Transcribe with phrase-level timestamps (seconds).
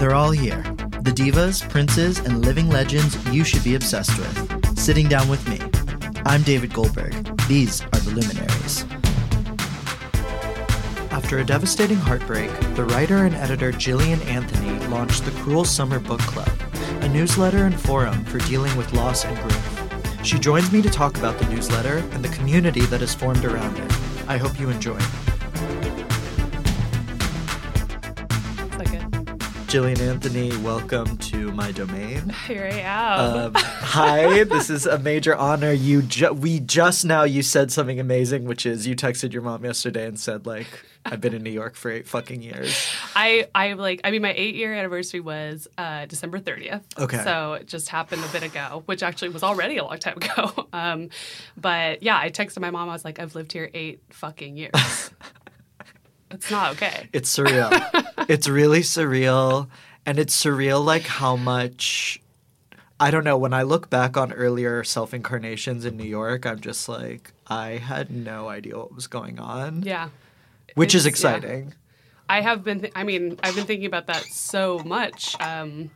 [0.00, 0.62] They're all here.
[1.02, 4.78] The divas, princes, and living legends you should be obsessed with.
[4.78, 5.60] Sitting down with me.
[6.24, 7.12] I'm David Goldberg.
[7.48, 8.86] These are the luminaries.
[11.10, 16.20] After a devastating heartbreak, the writer and editor Jillian Anthony launched the Cruel Summer Book
[16.20, 16.48] Club,
[17.02, 20.24] a newsletter and forum for dealing with loss and grief.
[20.24, 23.78] She joins me to talk about the newsletter and the community that has formed around
[23.78, 23.92] it.
[24.26, 24.98] I hope you enjoy.
[29.70, 32.28] Jillian Anthony, welcome to my domain.
[32.48, 33.36] Here I am.
[33.36, 35.70] Um, hi, this is a major honor.
[35.70, 39.64] You, ju- we just now you said something amazing, which is you texted your mom
[39.64, 40.66] yesterday and said like,
[41.06, 42.76] "I've been in New York for eight fucking years."
[43.14, 46.82] I, I like, I mean, my eight year anniversary was uh, December thirtieth.
[46.98, 47.22] Okay.
[47.22, 50.66] So it just happened a bit ago, which actually was already a long time ago.
[50.72, 51.08] Um,
[51.56, 52.88] but yeah, I texted my mom.
[52.88, 55.10] I was like, "I've lived here eight fucking years."
[56.30, 57.08] It's not okay.
[57.12, 57.70] It's surreal.
[58.28, 59.68] it's really surreal.
[60.06, 62.20] And it's surreal, like how much.
[62.98, 63.36] I don't know.
[63.38, 67.72] When I look back on earlier self incarnations in New York, I'm just like, I
[67.78, 69.82] had no idea what was going on.
[69.82, 70.10] Yeah.
[70.74, 71.34] Which is It's- yeah.
[71.36, 71.74] exciting.
[72.28, 72.80] I have been.
[72.82, 75.34] Th- I mean, I've been thinking about that so much.
[75.40, 75.90] Um,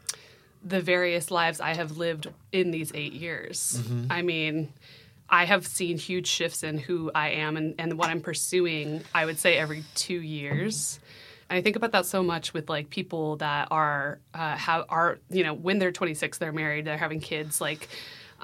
[0.65, 3.81] the various lives I have lived in these eight years.
[4.11, 4.73] I mean,
[5.29, 9.03] I have seen huge shifts in who I am and, and what I'm pursuing.
[9.15, 11.01] I would say every two years.
[11.49, 15.19] And I think about that so much with like people that are uh, have are
[15.31, 17.89] you know when they're 26 they're married they're having kids like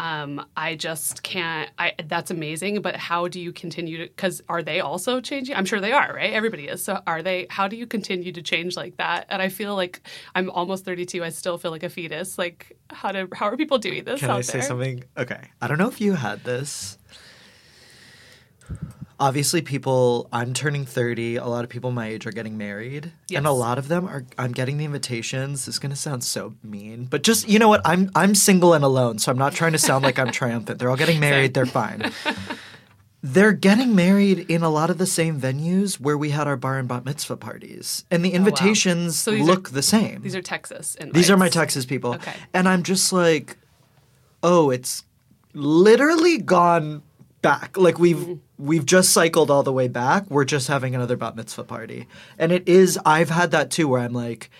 [0.01, 1.69] um, I just can't.
[1.79, 4.05] I that's amazing, but how do you continue to?
[4.05, 5.55] Because are they also changing?
[5.55, 6.33] I'm sure they are, right?
[6.33, 6.83] Everybody is.
[6.83, 7.47] So are they?
[7.51, 9.27] How do you continue to change like that?
[9.29, 10.01] And I feel like
[10.35, 11.23] I'm almost 32.
[11.23, 12.39] I still feel like a fetus.
[12.39, 13.29] Like how do?
[13.35, 14.63] How are people doing this Can I say there?
[14.63, 15.05] something?
[15.19, 15.51] Okay.
[15.61, 16.97] I don't know if you had this.
[19.21, 21.37] Obviously, people, I'm turning 30.
[21.37, 23.13] A lot of people my age are getting married.
[23.35, 25.67] And a lot of them are, I'm getting the invitations.
[25.67, 27.83] This is going to sound so mean, but just, you know what?
[27.85, 30.79] I'm, I'm single and alone, so I'm not trying to sound like I'm triumphant.
[30.79, 31.53] They're all getting married.
[31.53, 32.11] They're fine.
[33.23, 36.79] They're getting married in a lot of the same venues where we had our bar
[36.79, 38.07] and bat mitzvah parties.
[38.11, 40.23] And the oh, invitations So these are- look the same.
[40.23, 40.95] These are Texas.
[40.95, 41.15] Invites.
[41.15, 42.15] These are my Texas people.
[42.15, 42.33] Okay.
[42.55, 43.59] And I'm just like,
[44.43, 45.05] oh, it's
[45.53, 47.03] literally gone
[47.43, 47.77] back.
[47.77, 48.35] Like we've Mm-hmm.
[48.67, 50.29] we've just cycled all the way back.
[50.31, 52.07] We're just having another bat mitzvah party.
[52.39, 54.51] And it is I've had that too where I'm like,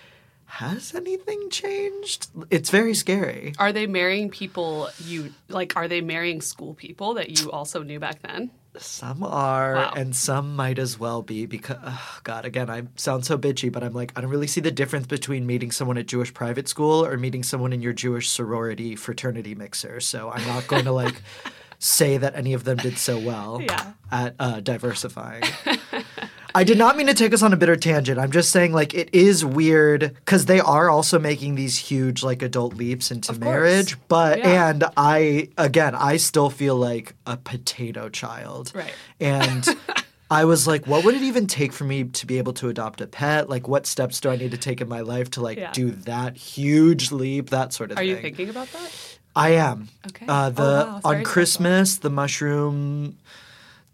[0.47, 2.27] has anything changed?
[2.51, 3.53] It's very scary.
[3.59, 5.77] Are they marrying people you like?
[5.77, 8.51] Are they marrying school people that you also knew back then?
[8.77, 9.93] Some are, Wow.
[9.97, 13.83] and some might as well be because, ugh, God, again, I sound so bitchy, but
[13.83, 17.05] I'm like, I don't really see the difference between meeting someone at Jewish private school
[17.05, 19.99] or meeting someone in your Jewish sorority fraternity mixer.
[19.99, 21.21] So I'm not going to like
[21.81, 23.93] say that any of them did so well Yeah.
[24.13, 25.43] at uh, diversifying.
[26.55, 28.19] I did not mean to take us on a bitter tangent.
[28.19, 32.43] I'm just saying, like, it is weird because they are also making these huge, like,
[32.43, 33.97] adult leaps into marriage.
[34.09, 34.69] But, Yeah.
[34.69, 38.73] and I, again, I still feel like a potato child.
[38.75, 38.93] Right.
[39.21, 39.65] And
[40.31, 43.01] I was like, what would it even take for me to be able to adopt
[43.01, 43.49] a pet?
[43.49, 45.71] Like, what steps do I need to take in my life to, like, Yeah.
[45.73, 48.11] do that huge leap, that sort of Are thing?
[48.11, 49.19] Are you thinking about that?
[49.37, 49.89] I am.
[50.09, 50.27] Okay.
[50.29, 53.17] Uh, the Oh, wow, on Christmas, the mushroom,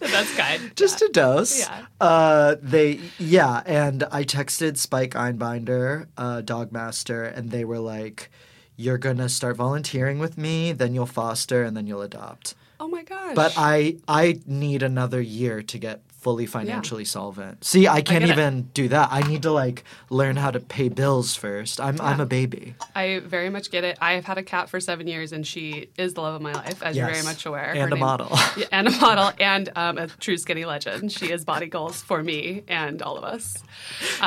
[0.00, 0.72] That's kind.
[0.76, 1.60] just a dose.
[1.60, 1.86] Yeah.
[2.00, 8.30] Uh, they yeah, and I texted Spike Einbinder, uh, Dogmaster, and they were like,
[8.76, 13.02] "You're gonna start volunteering with me, then you'll foster, and then you'll adopt." Oh my
[13.04, 13.34] gosh.
[13.36, 17.64] But I I need another year to get fully financially solvent.
[17.64, 18.32] See, I can't get it.
[18.32, 19.08] even do that.
[19.10, 21.80] I need to like learn how to pay bills first.
[21.80, 22.74] I'm I'm a baby.
[22.94, 23.96] I very much get it.
[24.00, 26.52] I have had a cat for seven years, and she is the love of my
[26.52, 27.72] life, as you're very much aware.
[27.74, 28.28] And a model.
[28.56, 31.12] Yeah, and a model, and um, a true skinny legend.
[31.12, 33.56] She is body goals for me and all of us.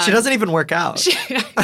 [0.04, 1.06] she doesn't even work out.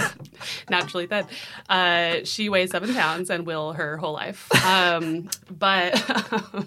[0.70, 1.26] Naturally thin.
[1.68, 4.52] Uh, she weighs seven pounds and will her whole life.
[4.66, 5.94] Um, but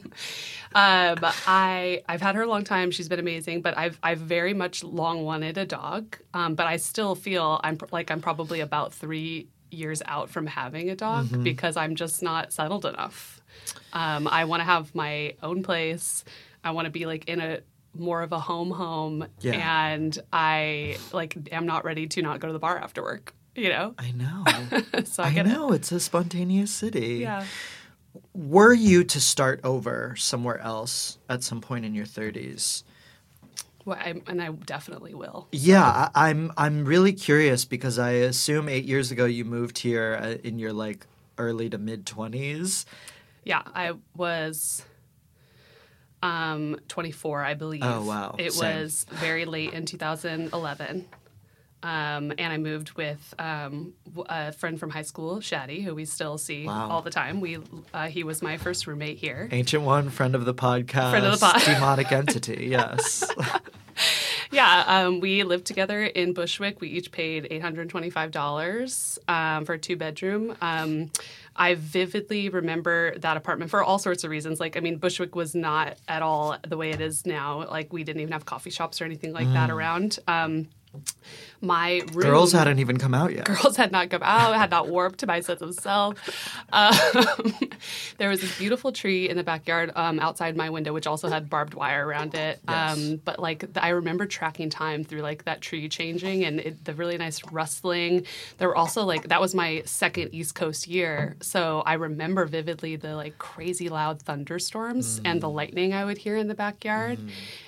[0.75, 2.91] um, I I've had her a long time.
[2.91, 3.63] She's been amazing.
[3.63, 6.17] But I've I've very much long wanted a dog.
[6.35, 10.47] Um, but I still feel I'm pr- like I'm probably about three years out from
[10.47, 11.43] having a dog Mm-hmm.
[11.45, 13.41] because I'm just not settled enough.
[13.93, 16.25] Um, I want to have my own place.
[16.65, 17.61] I want to be like in a
[17.95, 19.91] more of a home home Yeah.
[19.93, 23.69] and I like am not ready to not go to the bar after work, you
[23.69, 23.95] know?
[23.99, 24.45] I know.
[25.05, 27.19] So I, I know it's a spontaneous city.
[27.21, 27.45] Yeah.
[28.35, 32.83] Were you to start over somewhere else at some point in your 30s?
[33.85, 35.49] Well, I, and I definitely will.
[35.51, 40.19] Yeah, I, I'm I'm really curious because I assume 8 years ago you moved here
[40.23, 41.07] uh, in your like
[41.37, 42.85] early to mid 20s.
[43.45, 44.85] Yeah, I was
[46.23, 47.83] um, 24, I believe.
[47.83, 48.37] Oh, wow.
[48.39, 48.83] It Same.
[48.83, 51.07] was very late in 2011.
[51.83, 53.93] Um, and I moved with um,
[54.29, 56.89] a friend from high school, Shaddy, who we still see Wow.
[56.91, 57.41] all the time.
[57.41, 57.59] We
[57.93, 59.49] uh, he was my first roommate here.
[59.51, 61.63] Ancient one, friend of the podcast, Friend of the pod.
[61.65, 62.67] demonic entity.
[62.71, 63.25] Yes.
[64.51, 66.79] Yeah, um, we lived together in Bushwick.
[66.83, 70.55] We each paid $825 um, for a two bedroom.
[70.61, 71.11] Um,
[71.57, 74.61] I vividly remember that apartment for all sorts of reasons.
[74.61, 77.67] Like, I mean, Bushwick was not at all the way it is now.
[77.69, 80.19] Like, we didn't even have coffee shops or anything like that around.
[81.61, 83.45] My room, Girls hadn't even come out yet.
[83.45, 86.19] girls had not come out, had not warped my sense of self.
[86.73, 86.93] Um,
[88.19, 91.49] there was this beautiful tree in the backyard um, outside my window, which also had
[91.49, 92.59] barbed wire around it.
[92.69, 92.99] Yes.
[92.99, 96.85] Um, but like the, I remember tracking time through like that tree changing and it,
[96.85, 98.27] the really nice rustling.
[98.59, 102.97] There were also like that was my second East Coast year, so I remember vividly
[102.97, 107.21] the like crazy loud thunderstorms and the lightning I would hear in the backyard.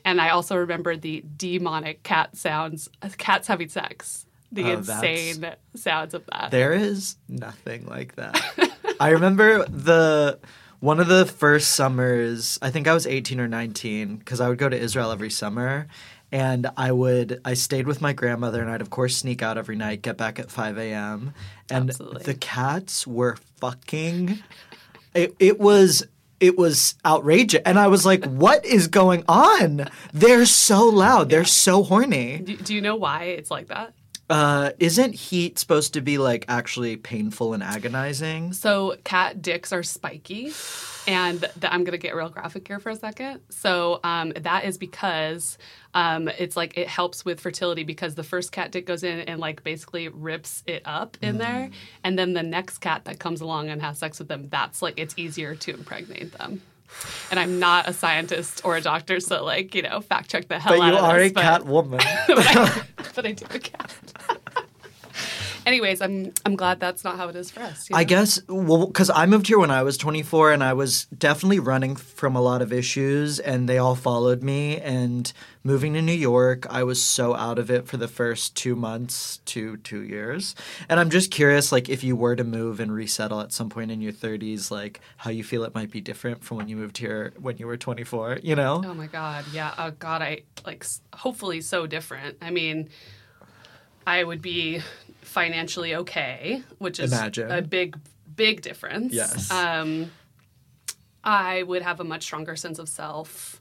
[0.05, 2.89] And I also remember the demonic cat sounds,
[3.19, 4.27] cats having sex.
[4.53, 6.51] The Oh, insane sounds of that.
[6.51, 8.41] There is nothing like that.
[9.01, 10.39] I remember the
[10.81, 14.59] one of the first summers, I think I was 18 or 19 cuz I would
[14.59, 15.89] go to Israel every summer
[16.31, 19.77] and I would I stayed with my grandmother and I'd of course sneak out every
[19.77, 21.33] night, get back at 5 a.m.
[21.71, 22.23] and Absolutely.
[22.25, 24.41] the cats were fucking
[25.15, 26.07] it, it was
[26.45, 29.89] it was outrageous and I was like what is going on?
[30.13, 31.31] They're so loud.
[31.31, 32.39] They're so horny.
[32.39, 33.95] do, do you know why it's like that?
[34.31, 38.55] Uh, isn't heat supposed to be like actually painful and agonizing?
[38.55, 40.53] So cat dicks are spiky,
[41.07, 43.41] and th- I'm gonna get real graphic here for a second.
[43.51, 45.59] So um, that is because
[45.93, 49.41] um, it's like it helps with fertility because the first cat dick goes in and
[49.41, 51.71] like basically rips it up in there,
[52.03, 54.95] and then the next cat that comes along and has sex with them, that's like
[54.97, 56.63] it's easier to impregnate them.
[57.31, 60.59] And I'm not a scientist or a doctor, so like you know, fact check the
[60.59, 61.99] hell But out you of are a but- cat woman.
[62.29, 62.83] but, I,
[63.15, 63.93] but I do a cat.
[65.67, 67.89] Anyways, I'm I'm glad that's not how it is for us.
[67.89, 71.07] you I guess, well, because I moved here when I was 24 and I was
[71.07, 74.79] definitely running from a lot of issues and they all followed me.
[74.79, 75.33] And
[75.63, 79.39] moving to New York, I was so out of it for the first two months
[79.47, 80.55] to two years.
[80.89, 83.91] And I'm just curious, like, if you were to move and resettle at some point
[83.91, 86.99] in your 30s, like, how you feel it might be different from when you moved
[86.99, 88.83] here when you were 24, you know?
[88.85, 89.73] Oh my god, yeah.
[89.79, 90.85] Oh god, I like
[91.15, 92.37] hopefully so different.
[92.43, 92.91] I mean,
[94.07, 94.83] I would be
[95.35, 97.51] financially okay, which is Imagine.
[97.51, 97.99] a big
[98.37, 99.13] big difference.
[99.13, 99.51] Yes.
[99.51, 100.11] Um
[101.25, 103.61] I would have a much stronger sense of self.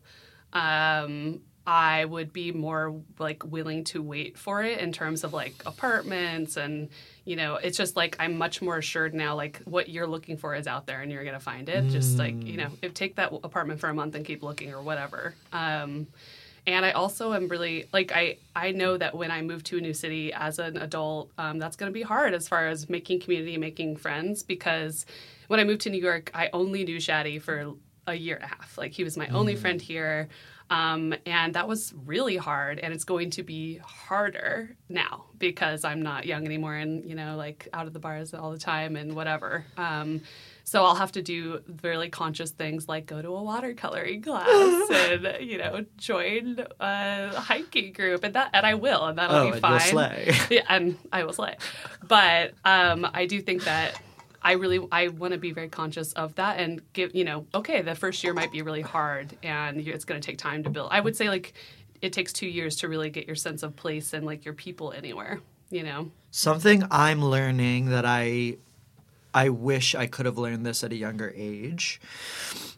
[0.54, 5.56] Um I would be more like willing to wait for it in terms of like
[5.66, 6.90] apartments and
[7.24, 10.54] you know it's just like I'm much more assured now like what you're looking for
[10.56, 13.32] is out there and you're gonna find it just like you know if take that
[13.44, 16.08] apartment for a month and keep looking or whatever um,
[16.66, 19.82] and I also am really like I I know that when I move to a
[19.82, 23.58] new city as an adult um, that's gonna be hard as far as making community
[23.58, 25.06] making friends because
[25.48, 27.74] when I moved to New York I only knew Shaddy for
[28.08, 28.78] a year and a half.
[28.78, 30.28] Like he was my only friend here.
[30.70, 36.02] Um, and that was really hard and it's going to be harder now because i'm
[36.02, 39.14] not young anymore and you know like out of the bars all the time and
[39.14, 39.66] whatever.
[39.78, 40.22] Um,
[40.64, 45.46] so i'll have to do really conscious things like go to a watercoloring class and
[45.48, 49.60] you know join a hiking group and that and i will and that'll Oh, be
[49.60, 50.34] fine slay.
[50.50, 51.56] yeah, and I will slay.
[52.08, 54.00] But um, I do think that
[54.42, 57.82] I really I want to be very conscious of that and give you know okay
[57.82, 60.90] the first year might be really hard and it's going to take time to build.
[60.92, 61.54] I would say like
[62.02, 64.92] it takes two years to really get your sense of place and like your people
[64.92, 65.40] anywhere.
[65.70, 66.12] You know.
[66.32, 68.58] Something I'm learning that I
[69.34, 72.00] I wish I could have learned this at a younger age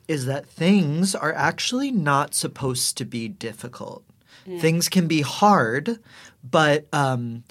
[0.08, 4.04] is that things are actually not supposed to be difficult.
[4.60, 5.98] Things can be hard,
[6.44, 7.44] but um,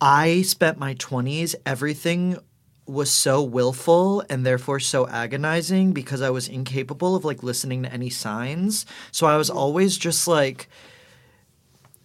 [0.00, 2.38] I spent my 20s, everything
[2.86, 7.92] was so willful and therefore so agonizing because I was incapable of like listening to
[7.92, 8.86] any signs.
[9.12, 10.68] So I was always just like,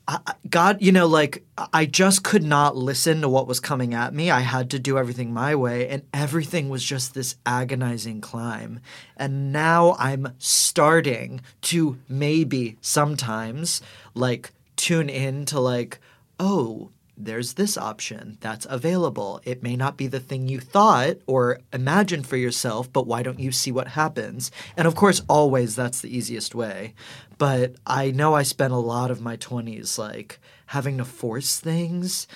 [0.08, 1.44] I- God, you know, like
[1.74, 4.30] I just could not listen to what was coming at me.
[4.30, 8.80] I had to do everything my way, and everything was just this agonizing climb.
[9.18, 13.82] And now I'm starting to maybe sometimes
[14.14, 16.00] like tune in to like,
[16.40, 19.40] oh, there's this option that's available.
[19.46, 23.40] It may not be the thing you thought or imagined for yourself, but why don't
[23.40, 24.52] you see what happens?
[24.76, 26.94] And of course, always that's the easiest way.
[27.38, 32.28] But I know I spent a lot of my 20s like having to force things,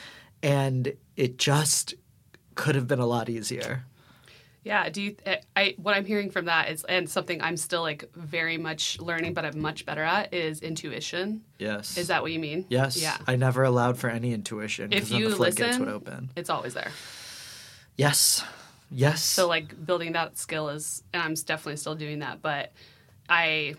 [0.44, 1.96] and it just
[2.56, 3.86] could have been a lot easier.
[4.64, 4.90] Yeah.
[4.90, 5.16] Do you?
[5.26, 9.00] I, I what I'm hearing from that is, and something I'm still like very much
[9.00, 11.42] learning, but I'm much better at is intuition.
[11.58, 11.98] Yes.
[11.98, 12.66] Is that what you mean?
[12.70, 13.02] Yes.
[13.02, 13.18] Yeah.
[13.26, 14.92] I never allowed for any intuition.
[14.92, 16.32] If then you the floodgates listen, would open.
[16.36, 16.92] it's always there.
[17.96, 18.44] Yes.
[18.92, 19.24] Yes.
[19.24, 22.42] So like building that skill is, and I'm definitely still doing that.
[22.42, 22.72] But
[23.28, 23.76] I,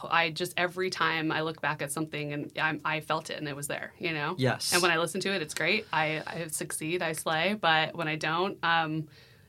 [0.00, 3.38] t- I just every time I look back at something and I'm, I felt it
[3.38, 4.34] and it was there, you know.
[4.38, 4.72] Yes.
[4.72, 5.86] And when I listen to it, it's great.
[5.92, 7.54] I, I succeed, I slay.
[7.54, 9.08] But when I don't, um,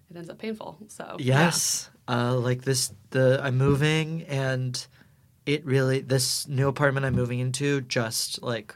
[0.10, 0.78] it ends up painful.
[0.88, 1.46] So yeah.
[1.46, 1.90] Yes.
[2.08, 4.86] Uh, like this, the I'm moving, and
[5.46, 8.76] it really this new apartment I'm moving into just like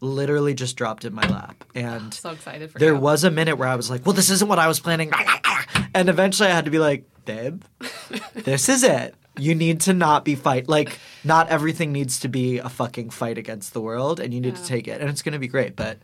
[0.00, 3.00] literally just dropped in my lap, and so excited for there you.
[3.00, 5.10] was a minute where I was like, "Well, this isn't what I was planning,"
[5.94, 7.62] and eventually I had to be like, "Babe,
[8.34, 12.58] this is it." You need to not be fight like not everything needs to be
[12.58, 15.32] a fucking fight against the world and you need to take it and it's going
[15.32, 15.98] to be great but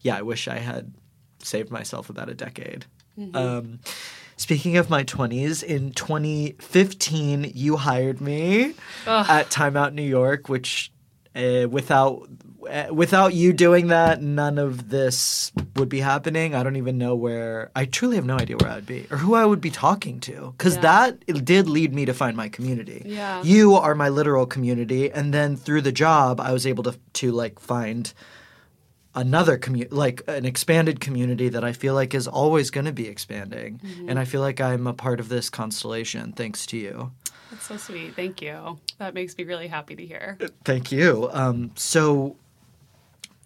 [0.00, 0.92] yeah I wish I had
[1.42, 2.86] saved myself about a decade.
[3.34, 3.80] Um,
[4.36, 8.74] speaking of my 20s, in 2015, you hired me
[9.06, 9.26] Ugh.
[9.28, 10.90] at Time Out New York, which
[11.34, 12.28] uh, without
[12.68, 16.54] uh, without you doing that, none of this would be happening.
[16.54, 17.70] I don't even know where.
[17.74, 20.52] I truly have no idea where I'd be or who I would be talking to,
[20.58, 20.82] because Yeah.
[20.82, 23.02] that it did lead me to find my community.
[23.06, 23.42] Yeah.
[23.42, 27.32] you are my literal community, and then through the job, I was able to to
[27.32, 28.12] like find
[29.14, 33.08] another community like an expanded community that i feel like is always going to be
[33.08, 37.10] expanding and i feel like i'm a part of this constellation thanks to you
[37.60, 38.14] That's so sweet.
[38.16, 38.78] Thank you.
[38.98, 40.38] That makes me really happy to hear.
[40.64, 42.36] thank you um, so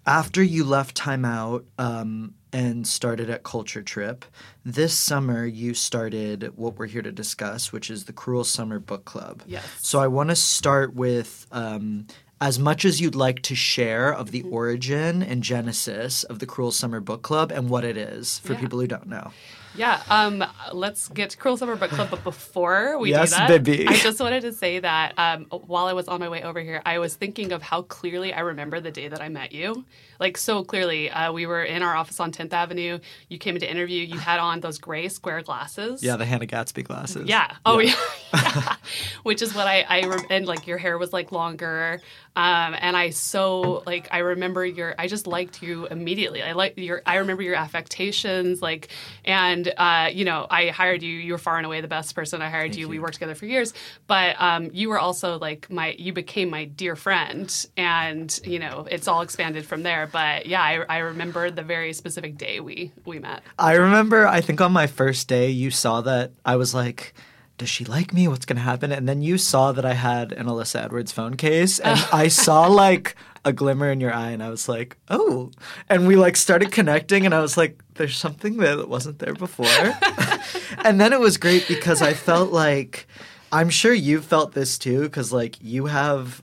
[0.06, 4.24] after you left time out um, and started at culture trip
[4.64, 9.04] this summer you started what we're here to discuss which is the cruel summer book
[9.04, 9.64] club Yes.
[9.80, 12.06] so I want to start with um,
[12.40, 14.48] as much as you'd like to share of Mm-hmm.
[14.48, 18.52] the origin and genesis of the Cruel Summer Book Club and what it is for
[18.52, 18.60] Yeah.
[18.60, 19.30] people who don't know.
[19.76, 22.08] Yeah, um, let's get to Cruel Summer Book Club.
[22.10, 23.86] But before we Yes, do that, baby.
[23.88, 26.80] I just wanted to say that um, while I was on my way over here,
[26.86, 29.84] I was thinking of how clearly I remember the day that I met you.
[30.20, 33.00] Like so clearly, uh, we were in our office on 10th Avenue.
[33.28, 34.04] You came in to interview.
[34.04, 36.02] You had on those gray square glasses.
[36.02, 37.28] Yeah, the Hannah Gadsby glasses.
[37.28, 37.50] Yeah.
[37.66, 37.94] Oh yeah.
[38.32, 38.76] Yeah.
[39.24, 42.00] Which is what I I and like your hair was like longer,
[42.36, 46.42] um, and I so like I remember your I just liked you immediately.
[46.42, 48.88] I like your I remember your affectations like,
[49.24, 51.10] and uh, you know I hired you.
[51.10, 52.42] You were far and away the best person.
[52.42, 52.88] I hired you.
[52.88, 53.74] We worked together for years,
[54.06, 58.86] but um, you were also like my you became my dear friend, and you know
[58.90, 60.06] it's all expanded from there.
[60.06, 63.42] But yeah, I, I remember the very specific day we we met.
[63.58, 67.14] I remember, I think on my first day, you saw that I was like,
[67.58, 68.26] does she like me?
[68.28, 68.90] What's going to happen?
[68.92, 72.66] And then you saw that I had an Alyssa Edwards phone case, and I saw
[72.66, 75.50] like a glimmer in your eye, and I was like, oh.
[75.88, 79.34] And we like started connecting, and I was like, there's something there that wasn't there
[79.34, 79.66] before.
[80.84, 83.06] and then it was great because I felt like,
[83.52, 86.42] I'm sure you felt this too, because like you have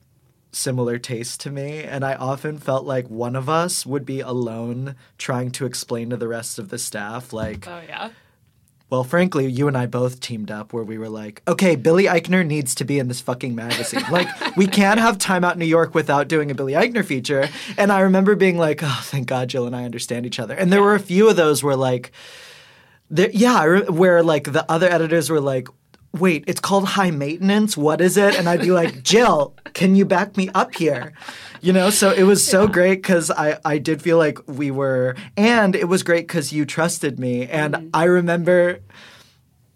[0.54, 4.96] similar taste to me and i often felt like one of us would be alone
[5.18, 8.10] trying to explain to the rest of the staff like Oh yeah.
[8.92, 12.46] Well frankly you and i both teamed up where we were like okay billy eichner
[12.46, 14.04] needs to be in this fucking magazine.
[14.12, 17.50] Like we can't have time out new york without doing a billy eichner feature.
[17.78, 20.54] And i remember being like oh thank god jill and i understand each other.
[20.54, 22.12] And there were a few of those where like
[23.12, 25.68] there, yeah, re- where like the other editors were like,
[26.14, 27.76] "Wait, it's called high maintenance.
[27.78, 31.14] What is it?" And I'd be like, "Jill, can you back me up here?"
[31.62, 31.90] You know.
[31.90, 35.88] So it was so great because I I did feel like we were, and it
[35.88, 38.80] was great because you trusted me, and I remember.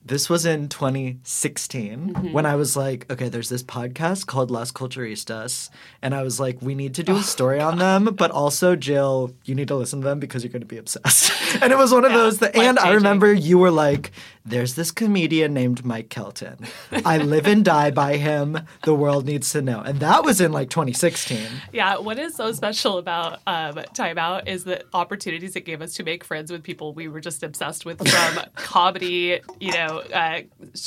[0.08, 5.72] This was in 2016 when I was like, okay, there's this podcast called Las Culturistas.
[6.04, 9.34] And I was like, we need to do a story on them, but also, Jill,
[9.46, 11.32] you need to listen to them because you're going to be obsessed.
[11.60, 14.12] and it was one of those that, and I remember you were like,
[14.46, 16.58] there's this comedian named Mike Kelton.
[16.92, 18.60] I live and die by him.
[18.84, 19.82] The world needs to know.
[19.82, 21.40] And that was in like 2016.
[21.74, 25.96] Yeah, what is so special about um, Time Out is the opportunities it gave us
[25.96, 30.42] to make friends with people we were just obsessed with from comedy, you know, uh,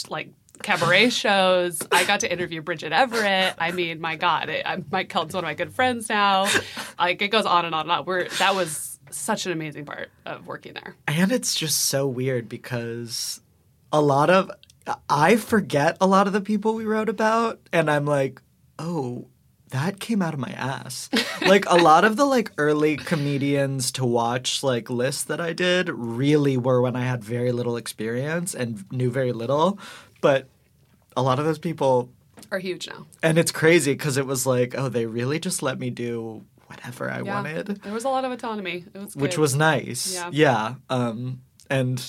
[0.09, 0.31] like
[0.62, 1.81] cabaret shows.
[1.91, 3.55] I got to interview Bridget Everett.
[3.59, 6.49] I mean, my God, it, I, Mike Kelton's one of my good friends now.
[6.99, 8.05] Like it goes on and on and on.
[8.05, 10.97] We're that was such an amazing part of working there.
[11.07, 13.41] And it's just so weird because
[13.92, 14.50] a lot of
[15.09, 18.40] I forget a lot of the people we wrote about and I'm like,
[18.78, 19.28] "Oh,
[19.71, 21.11] that came out of my ass."
[21.47, 25.88] like a lot of the like early comedians to watch like lists that I did
[25.90, 29.78] really were when I had very little experience and knew very little,
[30.23, 30.49] but
[31.16, 32.11] a lot of those people
[32.50, 33.07] Are huge now.
[33.23, 37.11] and it's crazy cuz it was like, "Oh, they really just let me do whatever
[37.11, 38.85] I Yeah, wanted." there was a lot of autonomy.
[38.95, 40.14] It was which was nice.
[40.14, 40.30] Yeah.
[40.33, 40.75] Yeah.
[40.88, 42.02] Um, and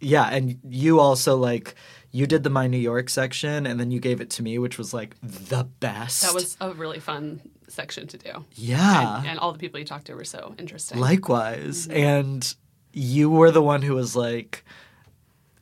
[0.00, 1.74] yeah, and you also like
[2.10, 4.78] you did the My New York section, and then you gave it to me, which
[4.78, 6.22] was like the best.
[6.22, 8.44] That was a really fun section to do.
[8.54, 9.18] yeah.
[9.18, 10.98] And, and all the people you talked to were so interesting.
[10.98, 11.86] Likewise.
[11.86, 11.98] Mm-hmm.
[11.98, 12.54] And
[12.92, 14.64] you were the one who was like,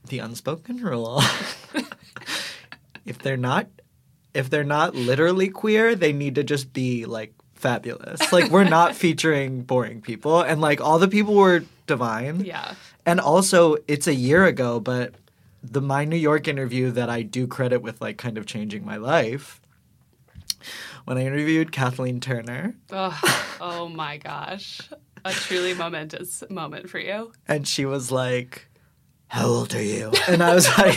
[0.09, 1.23] the unspoken rule.
[3.07, 3.69] if they're not
[4.33, 7.33] if they're not literally queer, they need to just be like
[7.69, 8.21] fabulous.
[8.33, 10.43] Like we're not featuring boring people.
[10.43, 12.45] And like all the people were divine.
[12.45, 12.75] yeah.
[13.07, 15.15] And also it's a year ago, but
[15.63, 18.97] the My New York interview that I do credit with like kind of changing my
[18.99, 19.61] life.
[21.07, 23.21] When I interviewed Kathleen Turner, Oh,
[23.61, 24.81] oh my gosh.
[25.25, 27.33] A truly momentous moment for you.
[27.49, 28.69] and she was like,
[29.35, 30.13] How old are you?
[30.29, 30.97] And I was like,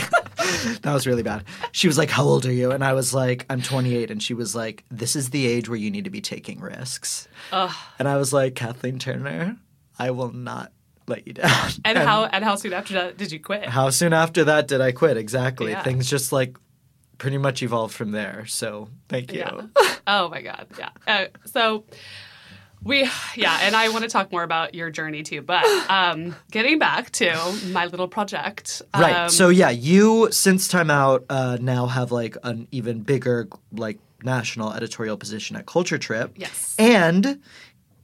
[0.82, 1.42] That was really bad.
[1.72, 2.70] She was like, How old are you?
[2.70, 4.12] And I was like, I'm 28.
[4.12, 7.26] And she was like, This is the age where you need to be taking risks.
[7.50, 7.74] Ugh.
[7.98, 9.56] And I was like, Kathleen Turner,
[9.98, 10.70] I will not
[11.08, 11.70] let you down.
[11.84, 13.66] And how and how soon after that did you quit?
[13.68, 15.16] How soon after that did I quit?
[15.16, 15.72] Exactly.
[15.72, 15.82] Yeah.
[15.82, 16.56] Things just like
[17.18, 18.46] pretty much evolved from there.
[18.46, 19.40] So thank you.
[19.40, 19.62] Yeah.
[20.10, 20.68] Oh my god.
[20.78, 20.88] Yeah.
[21.06, 21.84] Uh, so
[22.82, 25.42] we yeah, and I want to talk more about your journey too.
[25.42, 27.34] But um, getting back to
[27.68, 28.82] my little project.
[28.94, 29.14] Right.
[29.14, 33.98] um, so yeah, you since time out uh, now have like an even bigger like
[34.22, 36.32] national editorial position at Culture Trip.
[36.36, 36.74] Yes.
[36.78, 37.40] And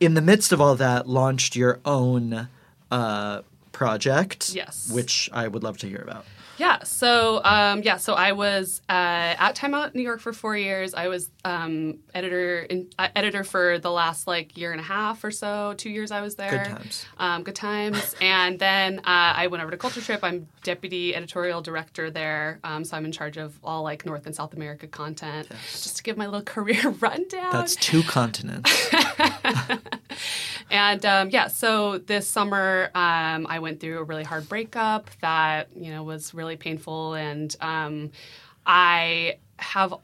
[0.00, 2.48] in the midst of all that, launched your own
[2.90, 4.54] uh, project.
[4.54, 4.90] Yes.
[4.92, 6.24] Which I would love to hear about.
[6.58, 6.82] Yeah.
[6.84, 7.96] So um, yeah.
[7.96, 10.94] So I was uh, at Time Out New York for four years.
[10.94, 15.24] I was um, editor in, uh, editor for the last like year and a half
[15.24, 15.74] or so.
[15.76, 16.50] Two years I was there.
[16.50, 17.06] Good times.
[17.18, 18.14] Um, good times.
[18.20, 19.02] and then uh,
[19.36, 20.20] I went over to Culture Trip.
[20.22, 22.60] I'm deputy editorial director there.
[22.64, 25.48] Um, so I'm in charge of all like North and South America content.
[25.70, 27.52] Just to give my little career rundown.
[27.52, 28.90] That's two continents.
[30.70, 35.68] And um, yeah, so this summer um, I went through a really hard breakup that
[35.76, 38.10] you know was really painful, and um,
[38.66, 39.94] I have.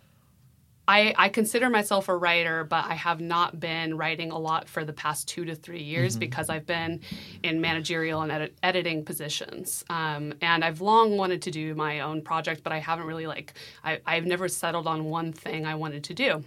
[0.88, 4.84] I, I consider myself a writer, but I have not been writing a lot for
[4.84, 7.00] the past two to three years because I've been
[7.44, 9.84] in managerial and edit- editing positions.
[9.88, 13.54] Um, and I've long wanted to do my own project, but I haven't really like
[13.84, 16.42] I, I've never settled on one thing I wanted to do.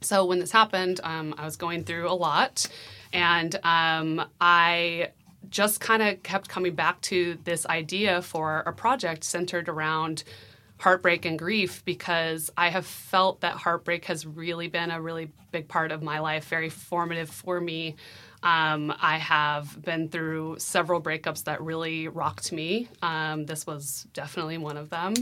[0.00, 2.66] So when this happened, um, I was going through a lot,
[3.16, 5.08] and um, I
[5.48, 10.22] just kind of kept coming back to this idea for a project centered around
[10.78, 15.66] heartbreak and grief because I have felt that heartbreak has really been a really big
[15.66, 17.96] part of my life, very formative for me.
[18.42, 22.88] Um, I have been through several breakups that really rocked me.
[23.00, 25.14] Um, this was definitely one of them.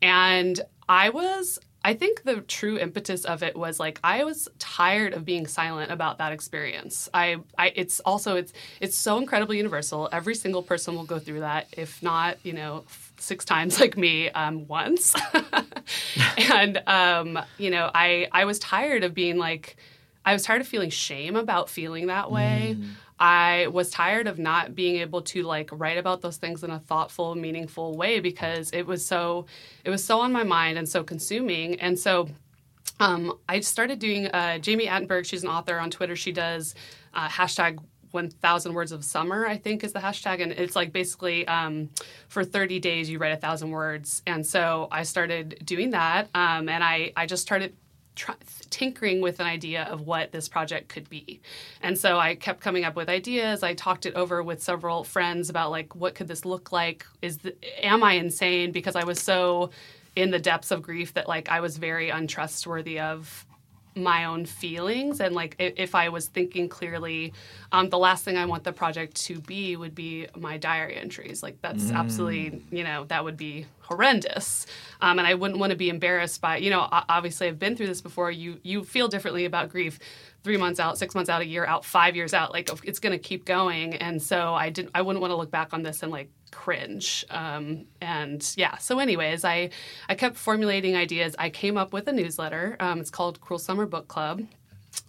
[0.00, 5.14] And I was I think the true impetus of it was like I was tired
[5.14, 7.08] of being silent about that experience.
[7.12, 10.08] I, I it's also it's it's so incredibly universal.
[10.12, 12.84] Every single person will go through that, if not, you know,
[13.18, 15.14] six times like me um, once.
[16.36, 19.76] and um, you know, I I was tired of being like
[20.24, 22.76] I was tired of feeling shame about feeling that way.
[23.18, 26.80] I was tired of not being able to like write about those things in a
[26.80, 29.46] thoughtful, meaningful way because it was so
[29.84, 31.78] it was so on my mind and so consuming.
[31.80, 32.28] And so
[33.00, 35.24] um, I started doing uh, Jami Attenberg.
[35.24, 36.16] She's an author on Twitter.
[36.16, 36.74] She does
[37.14, 37.78] uh, hashtag
[38.12, 41.88] 1000 words of summer i think is the hashtag and it's like basically um,
[42.28, 46.68] for 30 days you write a thousand words and so i started doing that um,
[46.68, 47.74] and I, I just started
[48.14, 48.34] try,
[48.70, 51.40] tinkering with an idea of what this project could be.
[51.82, 53.62] And so i kept coming up with ideas.
[53.62, 57.06] I talked it over with several friends about like what could this look like?
[57.20, 58.72] Is the, am i insane?
[58.72, 59.70] Because i was so
[60.14, 63.46] in the depths of grief that like i was very untrustworthy of
[63.94, 65.20] my own feelings.
[65.20, 67.32] And like if i was thinking clearly
[67.72, 71.42] um, the last thing i want the project to be would be my diary entries.
[71.42, 74.66] Like that's absolutely you know that would be horrendous.
[75.00, 77.88] Um, and i wouldn't want to be embarrassed by you know obviously i've been through
[77.88, 78.30] this before.
[78.30, 79.98] You you feel differently about grief
[80.42, 83.12] three months out six months out a year out five years out like it's going
[83.12, 83.94] to keep going.
[83.96, 87.24] And so i didn't i wouldn't want to look back on this and like cringe.
[87.30, 89.70] Um, and yeah so anyways i
[90.08, 91.34] i kept formulating ideas.
[91.38, 92.76] I came up with a newsletter.
[92.80, 94.42] Um, it's called cruel summer book club.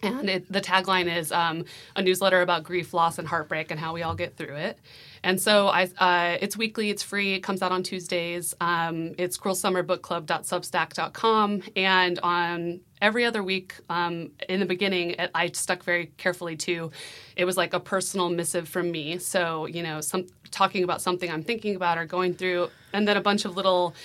[0.02, 1.66] And it, the tagline is um,
[1.96, 4.78] a newsletter about grief, loss, and heartbreak, and how we all get through it.
[5.24, 8.54] And so I, uh, it's weekly, it's free, it comes out on Tuesdays.
[8.60, 11.64] Um, it's cruelsummerbookclub.substack.com.
[11.78, 16.92] And on every other week, um, in the beginning, I stuck very carefully to
[17.36, 19.18] it was like a personal missive from me.
[19.18, 23.18] So, you know, some talking about something I'm thinking about or going through, and then
[23.18, 23.96] a bunch of little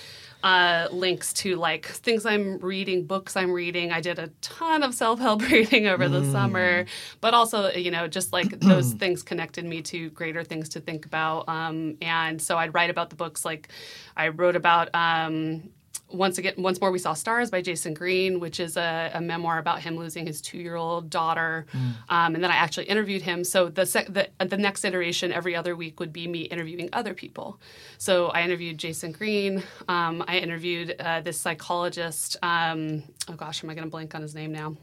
[0.43, 3.91] uh, links to like things I'm reading, books I'm reading.
[3.91, 6.85] I did a ton of self help reading over the summer,
[7.21, 11.05] but also, you know, just like those things connected me to greater things to think
[11.05, 11.47] about.
[11.49, 13.43] Um, and so I'd write about the books.
[13.43, 13.69] Like
[14.15, 14.89] I wrote about.
[14.93, 15.69] Um,
[16.11, 19.59] once again, once more, we saw stars by Jayson Greene, which is a, a memoir
[19.59, 21.65] about him losing his two-year-old daughter,
[22.09, 23.43] um, and then I actually interviewed him.
[23.43, 27.13] So the, sec- the the next iteration every other week would be me interviewing other
[27.13, 27.59] people.
[27.97, 29.63] So I interviewed Jayson Greene.
[29.87, 32.37] Um, I interviewed uh, this psychologist.
[32.41, 34.75] Um, oh gosh, am I going to blank on his name now?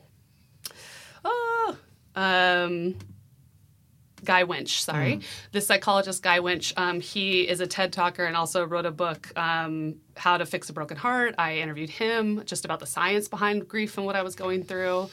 [1.24, 1.76] Oh,
[2.14, 2.96] um,
[4.26, 5.20] Guy Winch, sorry.
[5.52, 9.32] The psychologist Guy Winch, um, he is a TED talker and also wrote a book,
[9.36, 11.36] um, How to Fix a Broken Heart.
[11.38, 15.08] I interviewed him just about the science behind grief and what I was going through.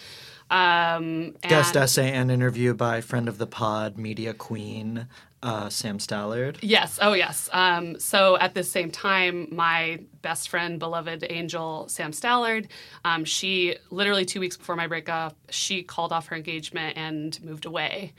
[0.50, 5.08] Um, Guest essay and interview by friend of the pod, media queen,
[5.42, 6.58] uh, Sam Stallard.
[6.62, 7.00] Yes.
[7.02, 7.50] Oh, yes.
[7.52, 12.68] Um, so at the same time, my best friend, beloved angel Sam Stallard,
[13.04, 17.66] um, she literally two weeks before my breakup, she called off her engagement and moved
[17.66, 18.14] away,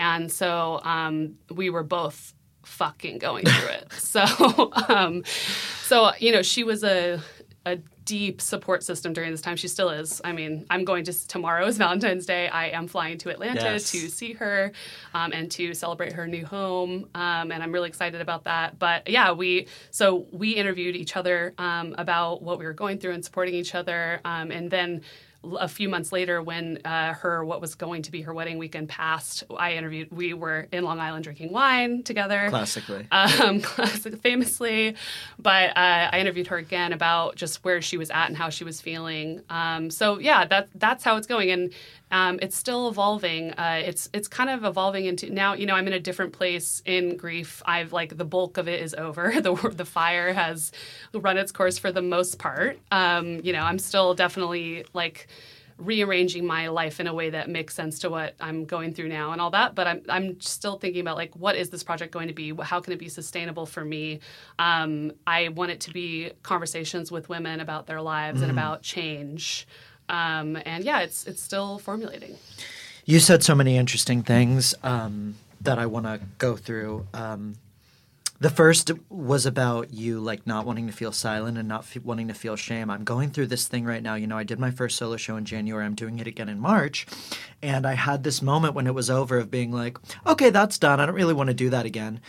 [0.00, 2.34] and so um, we were both
[2.64, 3.92] fucking going through it.
[3.98, 5.22] so, um,
[5.84, 7.20] so you know, she was a
[7.66, 9.54] a deep support system during this time.
[9.54, 10.22] She still is.
[10.24, 12.48] I mean, I'm going to tomorrow is Valentine's Day.
[12.48, 13.90] I am flying to Atlanta Yes.
[13.92, 14.72] to see her
[15.12, 18.78] um, and to celebrate her new home, um, and I'm really excited about that.
[18.78, 23.12] But yeah, we so we interviewed each other um, about what we were going through
[23.12, 25.02] and supporting each other, um, and then.
[25.42, 28.90] A few months later, when uh, her what was going to be her wedding weekend
[28.90, 30.12] passed, I interviewed.
[30.12, 33.06] We were in Long Island drinking wine together Classically.
[33.10, 34.96] um, classic, famously.
[35.38, 38.64] But uh, I interviewed her again about just where she was at and how she
[38.64, 39.42] was feeling.
[39.48, 41.72] Um, so yeah, that that's how it's going, and
[42.10, 43.52] um, it's still evolving.
[43.52, 45.54] Uh, it's it's kind of evolving into now.
[45.54, 47.62] You know, I'm in a different place in grief.
[47.64, 49.32] I've like the bulk of it is over.
[49.40, 50.72] the The fire has
[51.14, 52.78] run its course for the most part.
[52.90, 55.28] Um, you know, I'm still definitely like
[55.80, 59.32] rearranging my life in a way that makes sense to what I'm going through now
[59.32, 59.74] and all that.
[59.74, 62.52] But I'm I'm still thinking about like what is this project going to be?
[62.60, 64.20] How can it be sustainable for me?
[64.58, 69.66] Um, I want it to be conversations with women about their lives and about change.
[70.10, 72.34] Um, and yeah, it's it's still formulating.
[73.04, 77.06] You said so many interesting things um, that I want to go through.
[77.14, 77.54] Um,
[78.40, 82.28] the first was about you like not wanting to feel silent and not f- wanting
[82.28, 82.90] to feel shame.
[82.90, 84.14] I'm going through this thing right now.
[84.14, 85.84] You know, I did my first solo show in January.
[85.84, 87.06] I'm doing it again in March,
[87.62, 91.00] and I had this moment when it was over of being like, okay, that's done.
[91.00, 92.20] I don't really want to do that again.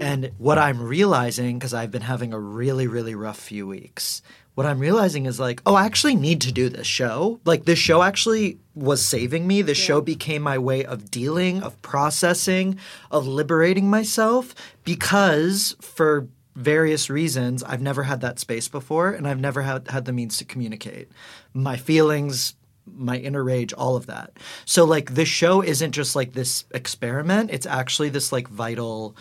[0.00, 4.22] And what I'm realizing because I've been having a really really rough few weeks
[4.54, 7.40] what I'm realizing is like, oh, I actually need to do this show.
[7.44, 9.62] Like, this show actually was saving me.
[9.62, 12.78] This show became my way of dealing, of processing,
[13.10, 19.40] of liberating myself because for various reasons, I've never had that space before and I've
[19.40, 21.08] never had, had the means to communicate
[21.54, 22.54] my feelings,
[22.86, 24.32] my inner rage, all of that.
[24.64, 29.16] So, like, this show isn't just like this experiment, it's actually this like vital,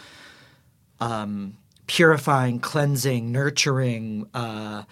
[1.00, 1.56] um,
[1.88, 4.84] purifying, cleansing, nurturing, uh,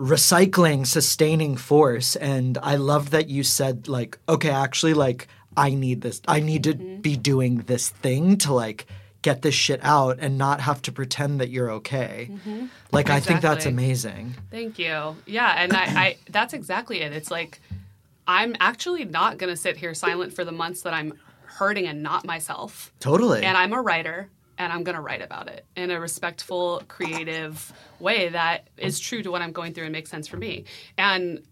[0.00, 2.16] recycling sustaining force.
[2.16, 6.64] And i love that you said like okay actually like i need this i need
[6.64, 7.00] to mm-hmm.
[7.00, 8.86] be doing this thing to like
[9.22, 12.30] get this shit out and not have to pretend that you're okay.
[12.30, 12.66] Mm-hmm.
[12.90, 14.34] Like i think that's amazing.
[14.50, 15.16] Thank you.
[15.26, 17.12] Yeah, and I, I that's exactly it.
[17.12, 17.60] It's like
[18.26, 22.02] I'm actually not going to sit here silent for the months that I'm hurting and
[22.02, 22.92] not myself.
[23.00, 23.42] totally.
[23.42, 24.30] And I'm a writer
[24.60, 29.22] and I'm going to write about it in a respectful, creative way that is true
[29.22, 30.66] to what I'm going through and makes sense for me.
[30.98, 31.42] And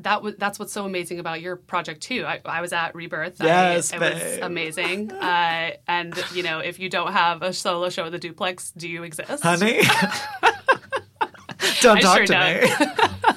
[0.00, 2.24] that was that's what's so amazing about your project too.
[2.26, 3.36] I, I was at Rebirth.
[3.40, 5.12] Yes, I, it was amazing.
[5.26, 8.88] Uh, and you know, if you don't have a solo show at the Duplex, do
[8.88, 9.42] you exist?
[9.42, 9.82] honey
[11.80, 12.80] don't I talk sure to don't.
[12.80, 13.36] me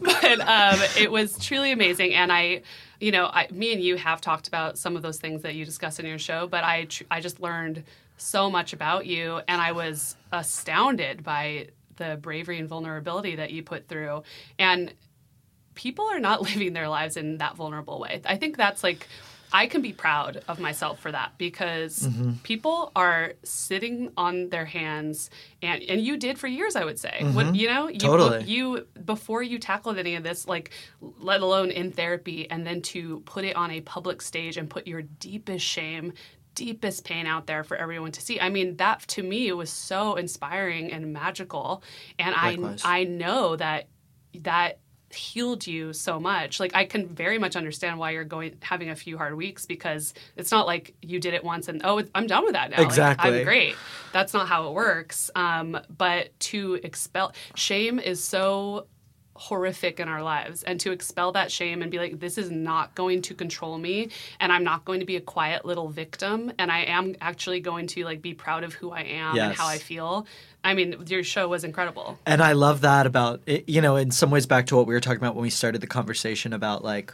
[0.00, 2.14] but um, it was truly amazing.
[2.14, 2.62] And I,
[3.02, 5.64] you know, I, me and you have talked about some of those things that you
[5.64, 7.82] discuss in your show, but I, tr- I just learned
[8.16, 13.64] so much about you, and I was astounded by the bravery and vulnerability that you
[13.64, 14.22] put through.
[14.56, 14.94] And
[15.74, 18.22] people are not living their lives in that vulnerable way.
[18.24, 19.08] I think that's like
[19.52, 22.32] I can be proud of myself for that because mm-hmm.
[22.42, 27.18] people are sitting on their hands and and you did for years I would say.
[27.20, 27.54] When, mm-hmm.
[27.54, 28.44] you know, you Totally.
[28.44, 30.70] you before you tackled any of this like
[31.18, 34.86] let alone in therapy and then to put it on a public stage and put
[34.86, 36.12] your deepest shame
[36.54, 38.38] deepest pain out there for everyone to see.
[38.38, 41.82] I mean, that to me was so inspiring and magical.
[42.18, 42.82] And Likewise.
[42.84, 43.88] I I know that
[44.40, 44.78] that
[45.14, 46.60] healed you so much.
[46.60, 50.14] Like I can very much understand why you're going having a few hard weeks because
[50.36, 52.78] it's not like you did it once and oh I'm done with that now.
[52.78, 53.38] Like, Exactly.
[53.38, 53.76] I'm great.
[54.12, 55.30] That's not how it works.
[55.34, 58.86] Um, but to expel shame is so
[59.34, 60.62] horrific in our lives.
[60.62, 64.10] And to expel that shame and be like this is not going to control me
[64.40, 67.86] and i'm not going to be a quiet little victim and i am actually going
[67.86, 70.26] to like be proud of who i am and how i feel.
[70.64, 72.18] I mean your show was incredible.
[72.26, 74.94] And I love that about it, you know, in some ways back to what we
[74.94, 77.12] were talking about when we started the conversation about like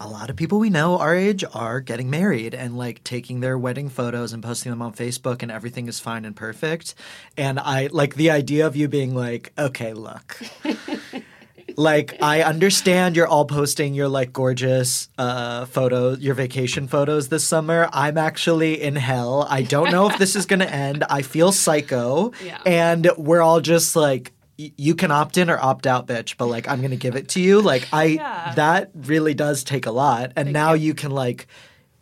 [0.00, 3.56] a lot of people we know our age are getting married and like taking their
[3.56, 6.94] wedding photos and posting them on Facebook and everything is fine and perfect.
[7.36, 10.40] And I like the idea of you being like, okay, look.
[11.76, 17.44] like I understand you're all posting your like gorgeous uh photos, your vacation photos this
[17.44, 17.88] summer.
[17.92, 19.46] I'm actually in hell.
[19.48, 21.04] I don't know if this is going to end.
[21.08, 22.60] I feel psycho Yeah.
[22.66, 26.68] and we're all just like you can opt in or opt out bitch but like
[26.68, 28.52] i'm gonna give it to you like i Yeah.
[28.54, 30.94] that really does take a lot and now you.
[30.94, 31.46] can like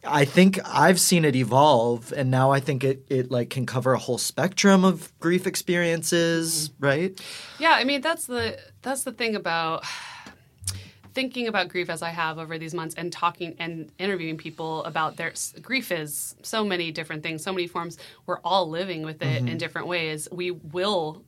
[0.04, 3.92] i think i've seen it evolve and now i think it it like can cover
[3.94, 6.84] a whole spectrum of grief experiences Mm-hmm.
[6.84, 7.20] right
[7.58, 9.84] Yeah, I mean that's the that's the thing about
[11.14, 15.16] thinking about grief as I have over these months and talking and interviewing people about
[15.16, 17.98] their grief is so many different things, so many forms.
[18.24, 20.26] We're all living with it in different ways.
[20.32, 21.22] We will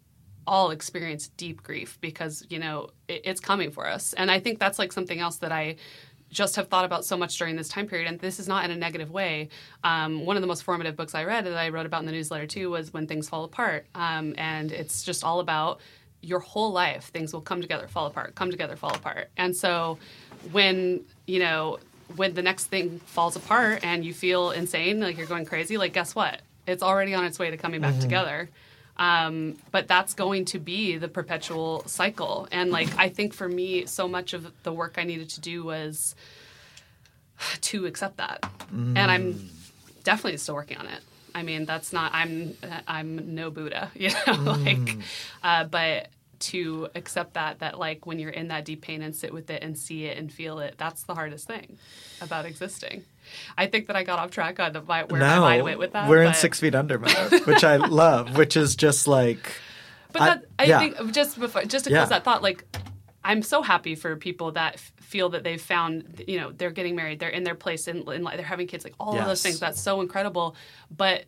[0.46, 4.58] all experience deep grief because you know it, it's coming for us, and I think
[4.58, 5.76] that's like something else that I
[6.30, 8.70] just have thought about so much during this time period, and this is not in
[8.70, 9.48] a negative way.
[9.84, 12.12] Um, one of the most formative books I read that I wrote about in the
[12.12, 15.80] newsletter too was When Things Fall Apart, um, and it's just all about
[16.22, 17.04] your whole life.
[17.04, 19.98] Things will come together, fall apart, come together, fall apart, and so
[20.52, 21.78] when you know
[22.16, 25.92] when the next thing falls apart and you feel insane, like you're going crazy, like
[25.92, 26.42] guess what?
[26.66, 28.48] It's already on its way to coming back together.
[28.96, 32.46] Um, but that's going to be the perpetual cycle.
[32.52, 35.64] And like I think for me, so much of the work I needed to do
[35.64, 36.14] was
[37.60, 39.50] to accept that, and I'm
[40.04, 41.00] definitely still working on it.
[41.34, 44.96] I mean, that's not I'm I'm no Buddha, you know, like,
[45.42, 46.08] uh, but
[46.52, 49.62] to accept that that like when you're in that deep pain and sit with it
[49.62, 51.78] and see it and feel it, that's the hardest thing
[52.20, 53.04] about existing.
[53.56, 56.08] I think that I got off track on the, where my mind went with that.
[56.08, 59.52] we're in six feet under mode which i love which is just like
[60.12, 60.78] But I- that, I yeah.
[60.80, 61.98] think just before, just to Yeah.
[62.00, 62.64] close that thought, like
[63.26, 66.94] I'm so happy for people that f- feel that they've found, you know, they're getting
[66.94, 69.58] married, they're in their place, in, in they're having kids, like all of those things.
[69.58, 70.56] That's so incredible.
[70.94, 71.24] But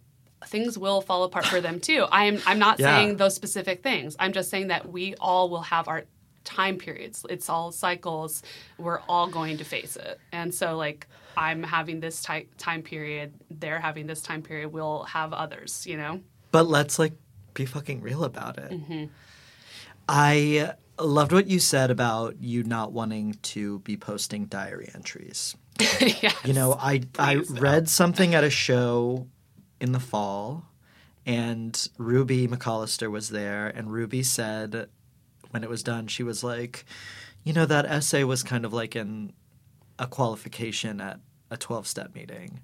[0.46, 2.07] things will fall apart for them too.
[2.11, 2.96] I'm I'm not Yeah.
[2.96, 4.16] saying those specific things.
[4.18, 6.05] I'm just saying that we all will have our
[6.44, 7.25] time periods.
[7.29, 8.42] It's all cycles.
[8.79, 10.20] We're all going to face it.
[10.33, 15.03] And so like I'm having this ti- time period, they're having this time period, we'll
[15.05, 16.20] have others, you know?
[16.53, 17.12] but let's like
[17.55, 18.70] be fucking real about it.
[18.70, 19.05] Mm-hmm.
[20.09, 25.57] I loved what you said about you not wanting to be posting diary entries.
[26.01, 26.35] yes.
[26.44, 27.61] You know, I I Please, no.
[27.61, 29.27] read something at a show
[29.80, 30.64] in the fall,
[31.24, 34.88] and Ruby McCollister was there, and Ruby said
[35.50, 36.84] when it was done, she was like,
[37.44, 39.32] you know, that essay was kind of like an
[39.98, 42.60] a qualification at a twelve step meeting,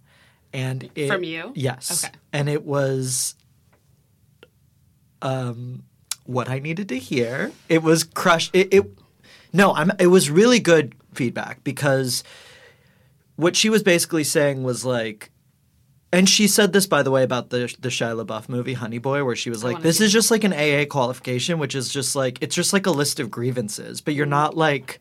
[0.53, 1.53] and it, From you?
[1.55, 2.15] yes, Okay.
[2.33, 3.35] and it was
[5.21, 5.83] um
[6.25, 7.51] what I needed to hear.
[7.69, 8.55] It was crushed.
[8.55, 8.85] It, it
[9.53, 9.91] no, I'm.
[9.99, 12.23] It was really good feedback because
[13.37, 15.31] what she was basically saying was like,
[16.13, 19.25] and she said this by the way about the the Shia LaBeouf movie Honey Boy,
[19.25, 22.39] where she was like, "This is just like an AA qualification, which is just like
[22.43, 25.01] it's just like a list of grievances, but you're not like."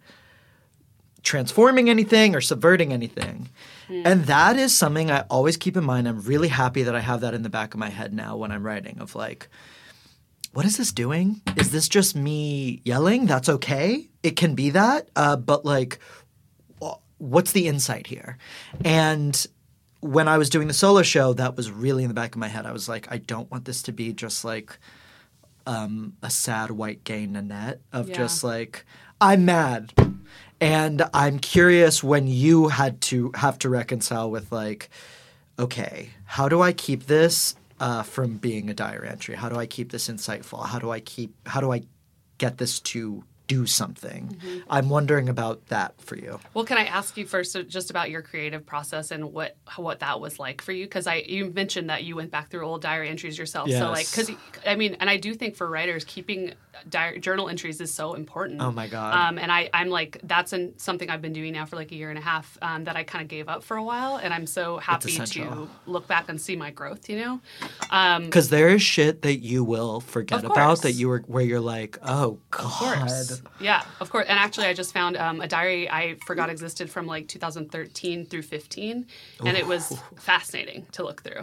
[1.24, 3.48] transforming anything or subverting anything.
[3.88, 6.08] And that is something I always keep in mind.
[6.08, 8.52] I'm really happy that I have that in the back of my head now when
[8.52, 9.48] I'm writing of like
[10.54, 11.42] what is this doing?
[11.58, 13.28] Is this just me yelling?
[13.28, 14.10] That's okay.
[14.24, 15.10] It can be that.
[15.16, 16.00] Uh, but like
[17.20, 18.38] what's the insight here?
[18.84, 19.46] And
[20.02, 22.48] when I was doing the solo show, that was really in the back of my
[22.48, 22.66] head.
[22.66, 24.78] I was like, I don't want this to be just like
[25.66, 28.16] um, a sad white gay Nanette of Yeah.
[28.18, 28.86] just like,
[29.20, 29.94] I'm mad.
[30.60, 34.90] And I'm curious when you had to have to reconcile with like,
[35.58, 39.36] okay, how do I keep this uh, from being a diary entry?
[39.36, 40.66] How do I keep this insightful?
[40.66, 41.34] How do I keep?
[41.48, 41.84] How do I
[42.38, 44.30] get this to do something?
[44.30, 44.60] Mm-hmm.
[44.70, 46.40] I'm wondering about that for you.
[46.54, 50.22] Well, can I ask you first just about your creative process and what what that
[50.22, 50.86] was like for you?
[50.86, 53.70] Because I you mentioned that you went back through old diary entries yourself.
[53.70, 54.32] So like, because
[54.66, 56.54] I mean, and I do think for writers, keeping
[56.90, 58.62] di- journal entries is so important.
[58.62, 59.14] Oh my God.
[59.14, 61.96] Um, and I, I'm like, that's an, something I've been doing now for like a
[61.96, 64.34] year and a half um, that I kind of gave up for a while, and
[64.34, 67.10] I'm so happy to look back and see my growth.
[67.10, 67.42] You know,
[67.90, 71.60] um, Because there is shit that you will forget about that you were where you're
[71.60, 72.62] like, oh god.
[72.64, 73.42] Of course.
[73.60, 74.26] Yeah, of course.
[74.28, 78.42] And actually, I just found um, a diary I forgot existed from like 2013 through
[78.44, 79.06] 15,
[79.46, 81.42] and it was fascinating to look through.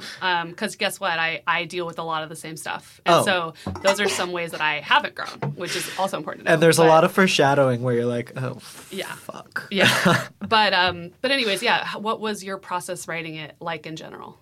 [0.51, 1.19] Because guess what?
[1.19, 3.01] I, I deal with a lot of the same stuff.
[3.07, 3.25] And Oh.
[3.25, 6.55] so those are some ways that I haven't grown, which is also important to know.
[6.55, 8.59] And there's a lot of foreshadowing where you're like, oh
[8.91, 9.13] Yeah.
[9.13, 9.67] fuck.
[9.71, 10.27] Yeah.
[10.49, 11.97] but, um, but, anyways, yeah.
[11.97, 14.39] What was your process writing it like in general?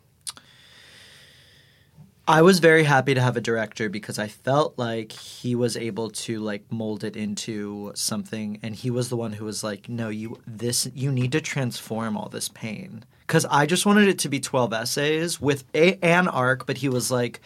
[2.28, 6.10] I was very happy to have a director because I felt like he was able
[6.10, 10.08] to like mold it into something and he was the one who was like no
[10.08, 14.28] you this you need to transform all this pain cuz I just wanted it to
[14.28, 17.40] be 12 essays with a, an arc but he was like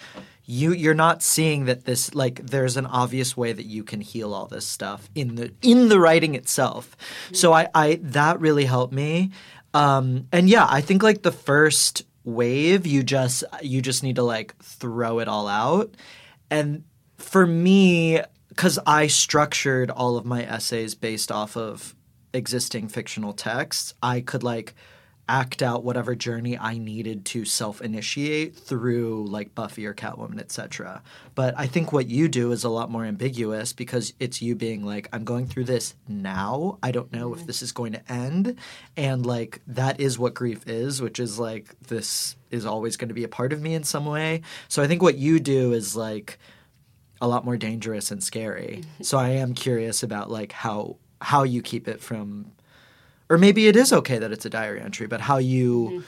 [0.50, 4.34] you you're not seeing that this like there's an obvious way that you can heal
[4.34, 6.96] all this stuff in the in the writing itself.
[7.32, 9.30] So I I that really helped me.
[9.74, 14.24] Um and yeah I think like the first wave you just you just need to
[14.24, 15.94] like throw it all out.
[16.50, 16.84] And
[17.16, 21.94] for me because i structured all of my essays based off of
[22.32, 24.74] existing fictional texts i could like
[25.30, 31.02] act out whatever journey i needed to self-initiate through like buffy or catwoman etc
[31.34, 34.84] but i think what you do is a lot more ambiguous because it's you being
[34.84, 36.78] like i'm going through this now.
[36.82, 37.46] I don't know if mm-hmm.
[37.46, 38.58] this is going to end.
[38.96, 43.14] And like that is what grief is which is like this is always going to
[43.14, 44.42] be a part of me in some way.
[44.68, 46.38] So i think what you do is like
[47.20, 48.80] a lot more dangerous and scary.
[48.80, 49.02] Mm-hmm.
[49.04, 52.52] So I am curious about like how how you keep it from
[53.30, 56.04] or maybe it is okay that it's a diary entry, but how you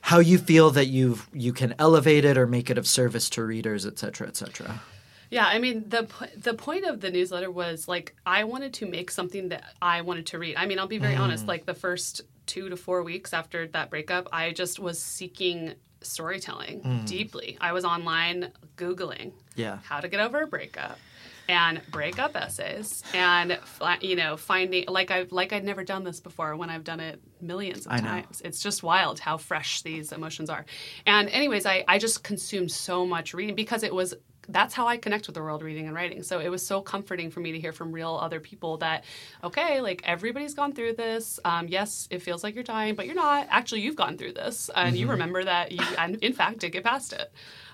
[0.00, 3.44] how you feel that you've you can elevate it or make it of service to
[3.44, 4.82] readers, et cetera, et cetera.
[5.30, 9.10] Yeah, I mean the the point of the newsletter was like I wanted to make
[9.10, 10.56] something that I wanted to read.
[10.56, 11.20] I mean, I'll be very Mm.
[11.20, 11.46] honest.
[11.46, 16.82] Like the first two to four weeks after that breakup, I just was seeking storytelling
[16.82, 17.06] Mm.
[17.06, 17.56] deeply.
[17.60, 19.78] I was online googling Yeah.
[19.84, 20.98] how to get over a breakup
[21.48, 23.58] and breakup essays and
[24.00, 27.20] you know finding like I like I'd never done this before when I've done it
[27.40, 28.08] millions of I know.
[28.08, 28.42] times.
[28.44, 30.64] It's just wild how fresh these emotions are.
[31.06, 34.14] And anyways, I I just consumed so much reading because it was
[34.48, 36.22] that's how I connect with the world reading and writing.
[36.22, 39.04] So it was so comforting for me to hear from real other people that
[39.42, 41.38] okay, like everybody's gone through this.
[41.44, 43.46] Um, yes, it feels like you're dying, but you're not.
[43.50, 46.84] Actually, you've gone through this and you remember that you and in fact did get
[46.84, 47.32] past it.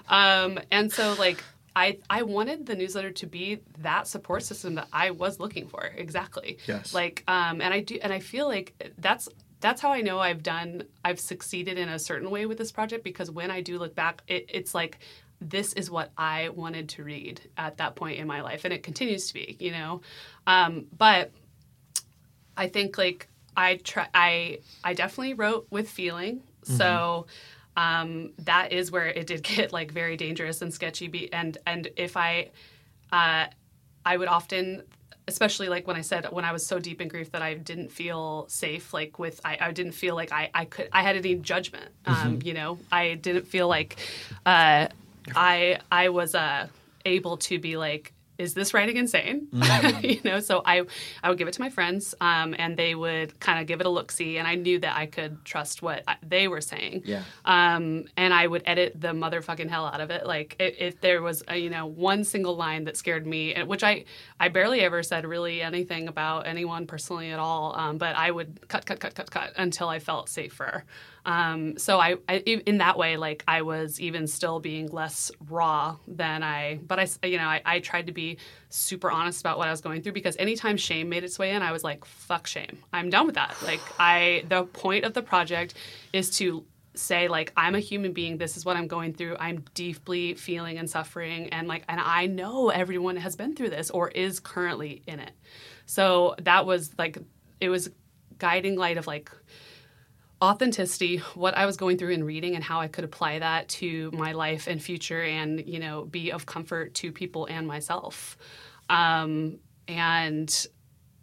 [0.08, 1.42] Um, and so like
[1.74, 5.84] I, I wanted the newsletter to be that support system that I was looking for
[5.84, 6.58] exactly.
[6.66, 6.92] Yes.
[6.92, 9.28] Like, um, and I do, and I feel like that's
[9.60, 13.04] that's how I know I've done, I've succeeded in a certain way with this project
[13.04, 15.00] because when I do look back, it, it's like
[15.40, 18.82] this is what I wanted to read at that point in my life, and it
[18.82, 20.00] continues to be, you know.
[20.46, 21.30] Um, but
[22.56, 26.42] I think like I try I I definitely wrote with feeling.
[26.62, 27.26] So
[27.76, 31.08] um, that is where it did get like very dangerous and sketchy.
[31.08, 32.50] Be- and and if I
[33.12, 33.46] uh,
[34.04, 34.82] I would often
[35.28, 37.90] especially like when I said when I was so deep in grief that I didn't
[37.92, 41.36] feel safe like with I, I didn't feel like I, I could I had any
[41.36, 43.96] judgment um, you know I didn't feel like
[44.44, 44.88] uh,
[45.36, 46.66] I I was uh,
[47.04, 49.48] able to be like is this writing insane
[50.02, 50.82] you know so I
[51.22, 53.86] I would give it to my friends um, and they would kind of give it
[53.86, 57.02] a look see and I knew that I could trust what I- they were saying
[57.04, 57.22] Yeah.
[57.44, 60.26] um, and I would edit the motherfucking hell out of it.
[60.26, 63.68] Like if, if there was a, you know one single line that scared me, and-
[63.68, 64.04] which I
[64.38, 67.76] I barely ever said really anything about anyone personally at all.
[67.76, 70.84] Um, but I would cut cut cut cut cut until I felt safer.
[71.24, 75.96] Um, so I, I in that way like I was even still being less raw
[76.06, 76.80] than I.
[76.86, 79.80] But I, you know I, I tried to be super honest about what I was
[79.80, 82.78] going through because anytime shame made its way in, I was like fuck shame.
[82.92, 83.56] I'm done with that.
[83.62, 85.74] Like I the point of the project
[86.12, 89.64] is to say like i'm a human being this is what i'm going through i'm
[89.74, 94.08] deeply feeling and suffering and like and i know everyone has been through this or
[94.08, 95.30] is currently in it
[95.86, 97.16] so that was like
[97.60, 97.90] it was
[98.38, 99.30] guiding light of like
[100.42, 104.10] authenticity what i was going through in reading and how i could apply that to
[104.12, 108.38] my life and future and you know be of comfort to people and myself
[108.90, 110.66] um, and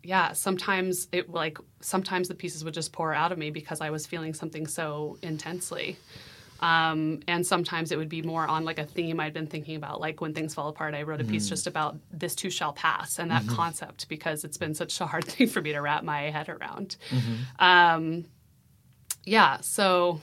[0.03, 3.89] yeah, sometimes it like sometimes the pieces would just pour out of me because I
[3.89, 5.97] was feeling something so intensely.
[6.59, 9.99] Um, and sometimes it would be more on like a theme I'd been thinking about,
[9.99, 10.95] like when things fall apart.
[10.95, 14.57] I wrote a piece just about this too shall pass and that concept because it's
[14.57, 16.95] been such a hard thing for me to wrap my head around.
[17.59, 18.25] Um,
[19.27, 20.21] yeah, so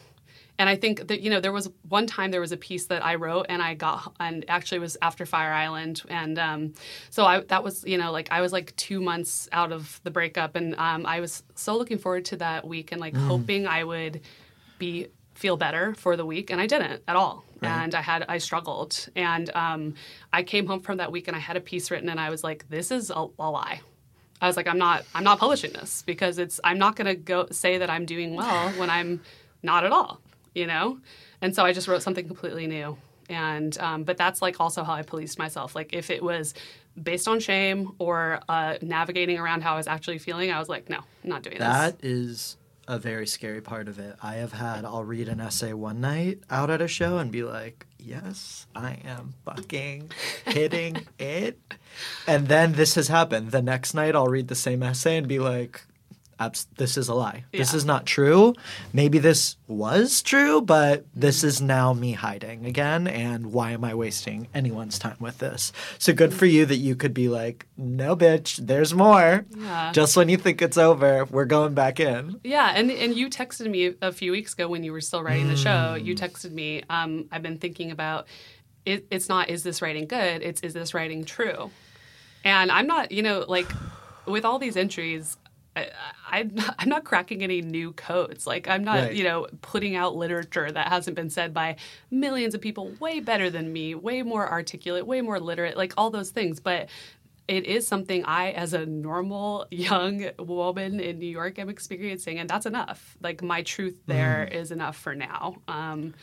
[0.58, 3.04] and I think that you know there was one time there was a piece that
[3.04, 6.74] I wrote and I got and actually was after Fire Island and um,
[7.10, 10.10] so I that was you know like I was like two months out of the
[10.10, 13.84] breakup and um, I was so looking forward to that week and like hoping I
[13.84, 14.20] would
[14.78, 17.44] be feel better for the week and I didn't at all.
[17.62, 19.94] And I had I struggled and um,
[20.32, 22.44] I came home from that week and I had a piece written and I was
[22.44, 23.80] like this is a, a lie.
[24.40, 27.14] I was like I'm not I'm not publishing this because it's I'm not going to
[27.14, 29.20] go say that I'm doing well when I'm
[29.62, 30.20] not at all
[30.54, 30.98] you know?
[31.42, 32.96] And so I just wrote something completely new.
[33.28, 35.74] And, um, but that's like also how I policed myself.
[35.74, 36.54] Like if it was
[37.00, 40.88] based on shame or uh, navigating around how I was actually feeling, I was like,
[40.88, 42.10] no, I'm not doing That this.
[42.10, 42.56] is
[42.86, 44.14] a very scary part of it.
[44.22, 47.42] I have had, I'll read an essay one night out at a show and be
[47.42, 50.10] like, yes, I am fucking
[50.46, 51.58] hitting it.
[52.26, 53.50] And then this has happened.
[53.50, 55.82] The next night, I'll read the same essay and be like,
[56.38, 57.44] abs- this is a lie.
[57.52, 58.54] This is not true.
[58.92, 63.06] Maybe this was true, but this is now me hiding again.
[63.06, 65.72] And why am I wasting anyone's time with this?
[65.98, 69.44] So good for you that you could be like, no, bitch, there's more.
[69.56, 69.92] Yeah.
[69.92, 72.40] Just when you think it's over, we're going back in.
[72.44, 75.48] Yeah, and and you texted me a few weeks ago when you were still writing
[75.48, 75.96] the show.
[75.96, 76.04] Mm.
[76.04, 76.82] You texted me.
[76.90, 78.26] Um, I've been thinking about.
[78.84, 80.42] It, it's not is this writing good?
[80.42, 81.70] It's is this writing true?
[82.44, 83.70] And I'm not, you know, like
[84.26, 85.36] with all these entries.
[85.76, 85.88] I,
[86.30, 88.46] I, I'm not cracking any new codes.
[88.46, 89.14] Like I'm not, Right.
[89.14, 91.76] you know, putting out literature that hasn't been said by
[92.10, 96.10] millions of people way better than me, way more articulate, way more literate, like all
[96.10, 96.60] those things.
[96.60, 96.88] But
[97.46, 102.48] it is something I, as a normal young woman in New York, am experiencing, and
[102.48, 103.16] that's enough.
[103.20, 105.56] Like my truth there is enough for now.
[105.68, 106.14] Um,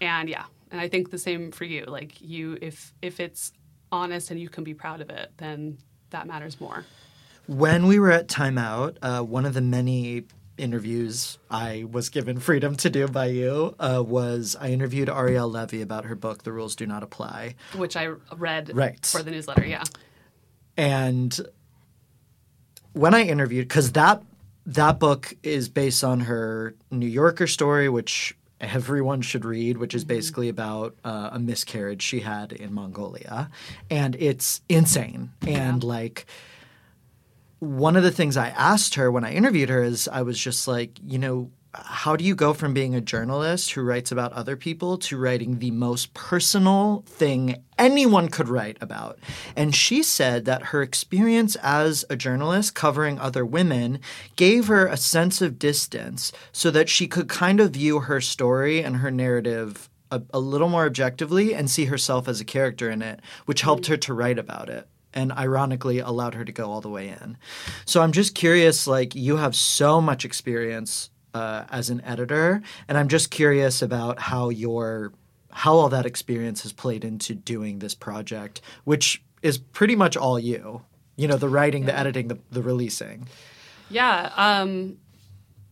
[0.00, 1.84] and yeah, and I think the same for you.
[1.84, 3.52] Like you, if if it's
[3.92, 5.78] honest and you can be proud of it, then
[6.10, 6.84] that matters more.
[7.50, 10.22] When we were at Time Out, uh, one of the many
[10.56, 15.82] interviews I was given freedom to do by you uh, was I interviewed Ariel Levy
[15.82, 17.56] about her book, The Rules Do Not Apply.
[17.74, 19.04] Which I read Right.
[19.04, 19.66] for the newsletter.
[19.66, 19.82] Yeah,
[20.76, 21.40] And
[22.92, 24.22] when I interviewed, because that
[24.66, 30.04] that book is based on her New Yorker story, which everyone should read, which is
[30.04, 33.50] basically about uh, a miscarriage she had in Mongolia,
[33.90, 35.32] and it's insane.
[35.44, 36.26] And like,
[37.60, 40.66] one of the things I asked her when I interviewed her is I was just
[40.66, 44.56] like, you know, how do you go from being a journalist who writes about other
[44.56, 49.18] people to writing the most personal thing anyone could write about?
[49.54, 54.00] And she said that her experience as a journalist covering other women
[54.34, 58.82] gave her a sense of distance so that she could kind of view her story
[58.82, 63.00] and her narrative a, a little more objectively and see herself as a character in
[63.00, 66.80] it, which helped her to write about it and ironically allowed her to go all
[66.80, 67.36] the way in.
[67.84, 72.98] So I'm just curious like you have so much experience uh, as an editor and
[72.98, 75.12] I'm just curious about how your
[75.52, 80.38] how all that experience has played into doing this project which is pretty much all
[80.38, 80.82] you.
[81.16, 83.28] You know, the writing, the editing, the, the releasing.
[83.90, 84.32] yeah.
[84.36, 84.98] Um,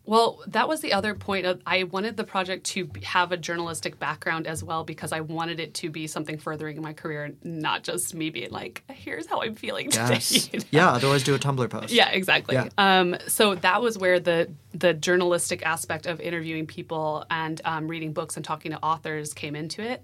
[0.09, 1.45] well, that was the other point.
[1.45, 5.61] Of, I wanted the project to have a journalistic background as well because I wanted
[5.61, 9.55] it to be something furthering my career, not just me being like, "Here's how I'm
[9.55, 10.51] feeling today." Yes.
[10.53, 10.65] you know?
[10.71, 11.93] Yeah, otherwise do a Tumblr post.
[11.93, 12.55] Yeah, exactly.
[12.55, 12.69] Yeah.
[12.79, 18.15] Um, so that was where the the journalistic aspect of interviewing people and um, reading
[18.15, 20.03] books and talking to authors came into it.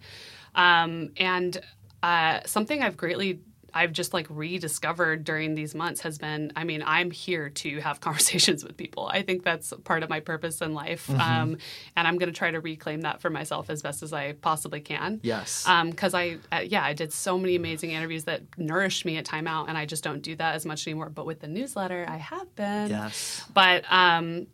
[0.54, 1.58] Um, and
[2.02, 3.40] uh, something I've greatly
[3.74, 8.00] I've just like rediscovered during these months has been I mean, I'm here to have
[8.08, 9.06] conversations with people.
[9.06, 11.10] I think that's part of my purpose in life.
[11.10, 11.58] Um,
[11.96, 14.80] and I'm going to try to reclaim that for myself as best as I possibly
[14.80, 15.20] can.
[15.22, 15.66] Yes.
[15.86, 19.46] Because I, uh, yeah, I did so many amazing interviews that nourished me at Time
[19.46, 21.08] Out, and I just don't do that as much anymore.
[21.10, 22.90] But with the newsletter, I have been.
[22.90, 23.44] yes.
[23.52, 24.46] But um,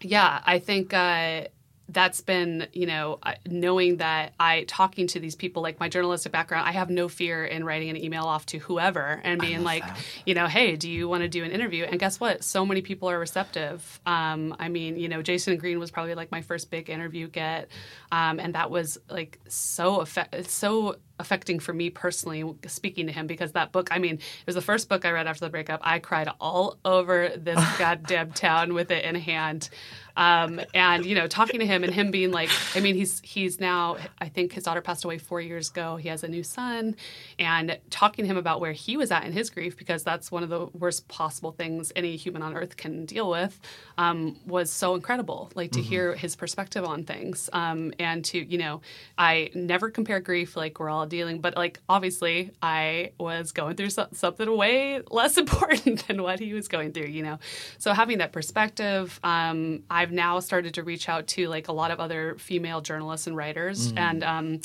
[0.00, 1.44] yeah, I think uh,
[1.88, 6.68] that's been, you know, knowing that I talking to these people, like my journalistic background,
[6.68, 9.84] I have no fear in writing an email off to whoever and being like,
[10.26, 11.84] you know, hey, do you want to do an interview?
[11.84, 12.42] And guess what?
[12.42, 14.00] So many people are receptive.
[14.04, 17.68] Um, I mean, you know, Jayson Greene was probably like my first big interview get,
[18.10, 23.26] um, and that was like so effect, so affecting for me personally speaking to him
[23.26, 25.80] because that book i mean it was the first book i read after the breakup
[25.82, 29.70] i cried all over this goddamn town with it in hand
[30.16, 33.60] um, and you know talking to him and him being like i mean he's he's
[33.60, 36.96] now i think his daughter passed away four years ago he has a new son
[37.38, 40.42] and talking to him about where he was at in his grief because that's one
[40.42, 43.60] of the worst possible things any human on earth can deal with
[43.98, 48.58] um, was so incredible like to hear his perspective on things um, and to you
[48.58, 48.80] know
[49.18, 51.40] i never compare grief like we're all dealing.
[51.40, 56.52] But like obviously, I was going through so- something way less important than what he
[56.54, 57.06] was going through.
[57.06, 57.38] You know,
[57.78, 61.90] so having that perspective, um, I've now started to reach out to like a lot
[61.90, 64.60] of other female journalists and writers, and um,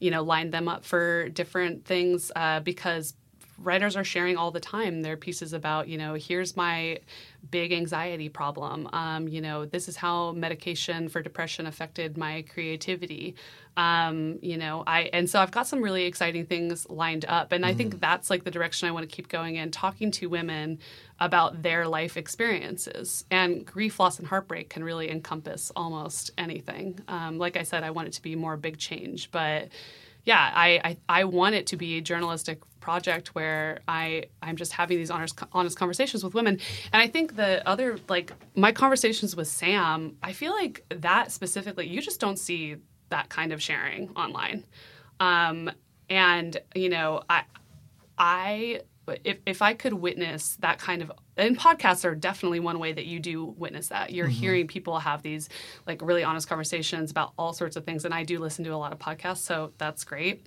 [0.00, 3.14] you know, line them up for different things uh, because
[3.62, 6.98] writers are sharing all the time their pieces about you know here's my
[7.50, 8.88] big anxiety problem.
[8.92, 13.34] Um, you know this is how medication for depression affected my creativity.
[13.74, 17.52] Um, you know i and so i've got some really exciting things lined up.
[17.52, 20.28] And i think that's like the direction i want to keep going in talking to
[20.28, 20.78] women
[21.20, 23.24] about their life experiences.
[23.30, 27.00] And grief loss and heartbreak can really encompass almost anything.
[27.08, 29.68] Um, like i said i want it to be more big change but
[30.24, 34.72] yeah, I, I, I want it to be a journalistic project where I I'm just
[34.72, 36.58] having these honest honest conversations with women.
[36.92, 41.88] And I think the other like my conversations with Sam, I feel like that specifically,
[41.88, 42.76] you just don't see
[43.08, 44.64] that kind of sharing online.
[45.20, 45.70] Um,
[46.10, 47.44] and you know, I
[48.18, 48.80] I
[49.24, 53.06] if if I could witness that kind of and podcasts are definitely one way that
[53.06, 54.12] you do witness that.
[54.12, 54.34] You're mm-hmm.
[54.34, 55.48] hearing people have these
[55.86, 58.76] like really honest conversations about all sorts of things and I do listen to a
[58.76, 60.46] lot of podcasts, so that's great.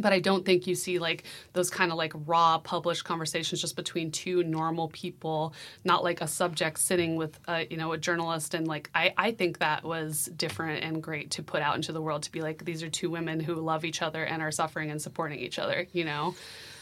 [0.00, 1.24] But I don't think you see like
[1.54, 6.26] those kind of like raw published conversations just between two normal people, not like a
[6.26, 10.26] subject sitting with a, you know a journalist and like I, I think that was
[10.36, 13.10] different and great to put out into the world to be like these are two
[13.10, 16.34] women who love each other and are suffering and supporting each other, you know.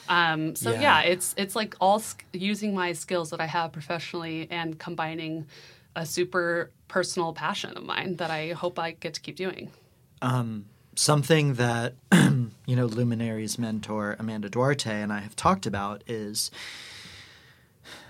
[0.09, 0.80] Um, so Yeah.
[0.80, 1.00] yeah.
[1.02, 5.46] it's it's like all sk- using my skills that I have professionally and combining
[5.94, 9.70] a super personal passion of mine that I hope I get to keep doing.
[10.98, 16.50] something that you know luminaries mentor amanda duarte and i have talked about is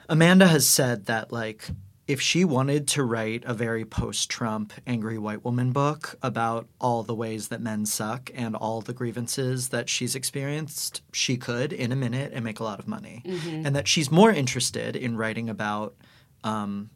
[0.09, 1.69] amanda has said that like
[2.07, 7.15] if she wanted to write a very post-trump angry white woman book about all the
[7.15, 11.97] ways that men suck and all the grievances that she's experienced she could in a
[11.97, 13.23] minute and make a lot of money.
[13.25, 13.67] Mm-hmm.
[13.67, 15.97] And that she's more interested in writing about
[16.45, 16.91] um,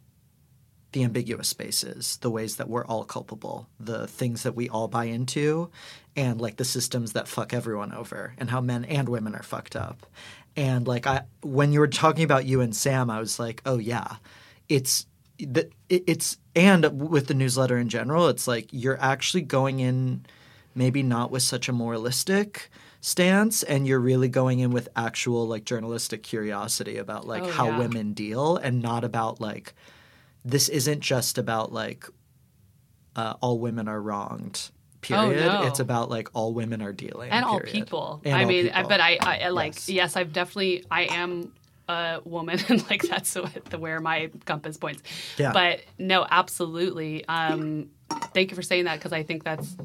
[0.93, 5.05] the ambiguous spaces, the ways that we're all culpable, the things that we all buy
[5.05, 5.71] into,
[6.15, 9.75] and like the systems that fuck everyone over, and how men and women are fucked
[9.75, 10.07] up.
[10.57, 13.79] And like I, when you were talking about you and Sam, I was like, oh
[13.79, 14.17] yeah,
[14.71, 15.05] it's
[15.39, 20.25] the it's and with the newsletter in general, it's like you're actually going in,
[20.75, 22.71] maybe not with such a moralistic
[23.03, 27.67] stance and you're really going in with actual like journalistic curiosity about like Oh, how
[27.69, 27.79] yeah.
[27.79, 29.75] women deal and not about like
[30.45, 32.05] this isn't just about like
[33.17, 35.67] uh, all women are wronged period Oh, no.
[35.67, 38.21] it's about like all women are dealing and all people.
[38.25, 38.89] And I all mean, I, people.
[38.91, 39.89] but I, I I like Yes.
[39.89, 40.17] yes.
[40.17, 41.53] I've definitely I am
[41.91, 45.03] a woman, and like that's what the where my compass points.
[45.37, 45.53] Yeah.
[45.53, 47.25] But no, absolutely.
[47.27, 47.91] Um,
[48.35, 49.77] thank you for saying that because I think that's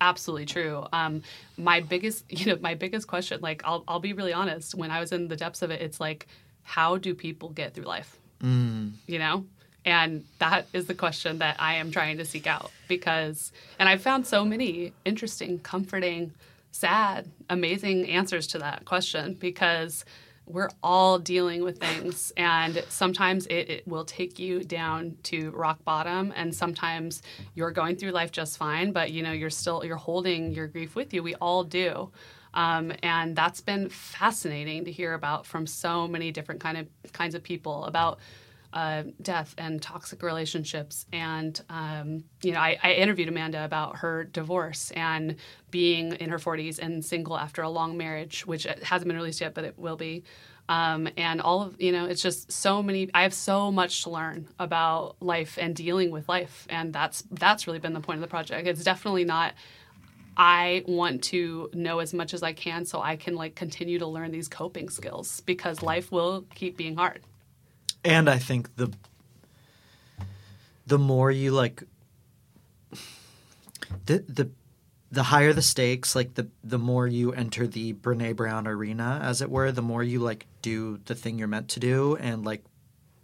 [0.00, 0.86] absolutely true.
[0.92, 1.22] Um,
[1.56, 4.74] my biggest, you know, my biggest question, like I'll I'll be really honest.
[4.74, 6.26] When I was in the depths of it, it's like,
[6.62, 8.18] how do people get through life?
[9.06, 9.46] you know
[9.86, 14.02] and that is the question that i am trying to seek out because and i've
[14.02, 16.32] found so many interesting comforting
[16.72, 20.04] sad amazing answers to that question because
[20.46, 25.82] we're all dealing with things and sometimes it, it will take you down to rock
[25.84, 27.22] bottom and sometimes
[27.54, 30.94] you're going through life just fine but you know you're still you're holding your grief
[30.94, 31.22] with you.
[31.22, 32.10] We all do.
[32.54, 37.34] Um, and that's been fascinating to hear about from so many different kind of kinds
[37.34, 38.18] of people about
[38.74, 41.06] uh, death and toxic relationships.
[41.12, 45.36] And um, you know, I, I interviewed Amanda about her divorce and
[45.70, 49.54] being in her 40s and single after a long marriage, which hasn't been released yet,
[49.54, 50.24] but it will be.
[50.68, 53.10] Um, and all of you know, it's just so many.
[53.14, 57.66] I have so much to learn about life and dealing with life, and that's that's
[57.66, 58.66] really been the point of the project.
[58.66, 59.52] It's definitely not.
[60.36, 64.06] I want to know as much as I can so I can like continue to
[64.06, 67.20] learn these coping skills because life will keep being hard.
[68.04, 68.92] And i think the
[70.86, 71.82] the more you like
[74.06, 74.50] the the
[75.10, 79.40] the higher the stakes like the the more you enter the brene brown arena as
[79.40, 82.64] it were the more you like do the thing you're meant to do and like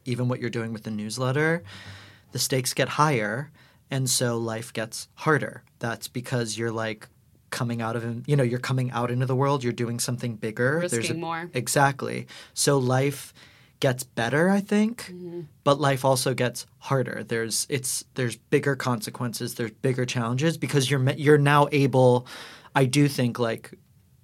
[0.05, 1.63] even what you're doing with the newsletter
[2.33, 3.51] the stakes get higher
[3.91, 5.65] and so life gets harder.
[5.81, 7.09] That's because you're like
[7.51, 10.79] coming out of you know you're coming out into the world you're doing something bigger.
[10.79, 11.51] Risking a, more.
[11.53, 12.27] exactly.
[12.55, 13.35] So life
[13.81, 15.41] gets better i think Mm-hmm.
[15.65, 21.03] but life also gets harder there's it's there's bigger consequences there's bigger challenges because you're
[21.13, 22.27] you're now able
[22.75, 23.73] i do think like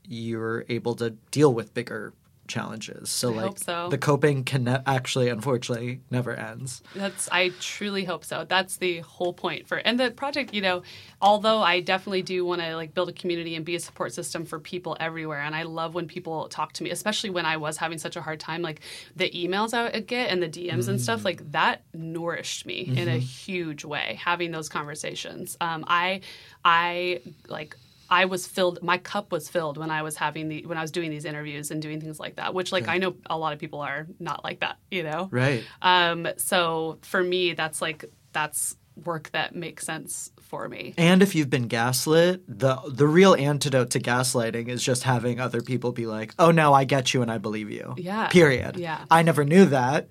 [0.04, 2.12] you're able to deal with bigger
[2.48, 3.10] challenges.
[3.10, 3.88] So I like so.
[3.88, 6.82] the coping can ne- actually unfortunately never ends.
[6.94, 8.44] That's I truly hope so.
[8.48, 10.82] That's the whole point for and the project, you know,
[11.20, 14.44] although I definitely do want to like build a community and be a support system
[14.44, 17.76] for people everywhere and I love when people talk to me, especially when I was
[17.76, 18.80] having such a hard time like
[19.14, 23.08] the emails I would get and the DMs and stuff like that nourished me in
[23.08, 25.56] a huge way having those conversations.
[25.60, 26.20] Um I
[26.64, 27.76] I like
[28.10, 30.90] I was filled my cup was filled when I was having the when I was
[30.90, 33.58] doing these interviews and doing things like that, which like I know a lot of
[33.58, 35.28] people are not like that, you know.
[35.30, 35.64] Right.
[35.82, 40.94] Um, so for me, that's like that's work that makes sense for me.
[40.96, 45.60] And if you've been gaslit, the the real antidote to gaslighting is just having other
[45.60, 48.28] people be like, "Oh no, I get you and I believe you." Yeah.
[48.28, 48.76] Period.
[48.76, 49.04] Yeah.
[49.10, 50.08] I never knew that.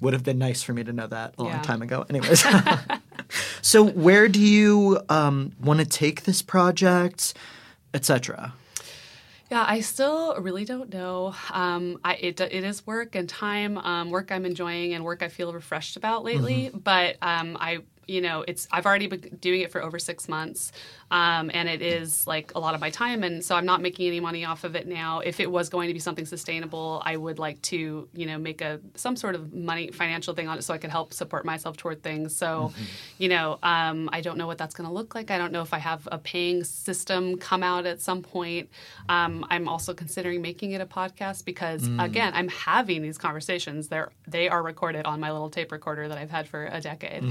[0.00, 1.62] Would have been nice for me to know that a long Yeah.
[1.62, 2.04] time ago.
[2.10, 2.44] Anyways.
[3.60, 7.34] so where do you um, want to take this project,
[7.94, 8.52] etc.?
[9.52, 11.34] Yeah, I still really don't know.
[11.50, 15.28] Um, I, it, it is work and time, um, work I'm enjoying and work I
[15.28, 16.70] feel refreshed about lately.
[16.72, 20.72] But um, I, you know, it's I've already been doing it for over six months,
[21.12, 24.06] um, and it is like a lot of my time, and so I'm not making
[24.06, 25.20] any money off of it now.
[25.20, 28.62] If it was going to be something sustainable, I would like to, you know, make
[28.62, 31.76] a some sort of money financial thing on it so I could help support myself
[31.76, 32.34] toward things.
[32.34, 32.72] So,
[33.18, 35.30] you know, um, I don't know what that's going to look like.
[35.30, 38.70] I don't know if I have a paying system come out at some point.
[39.10, 43.88] Um, I'm also considering making it a podcast because again, I'm having these conversations.
[43.88, 47.22] They're they are recorded on my little tape recorder that I've had for a decade.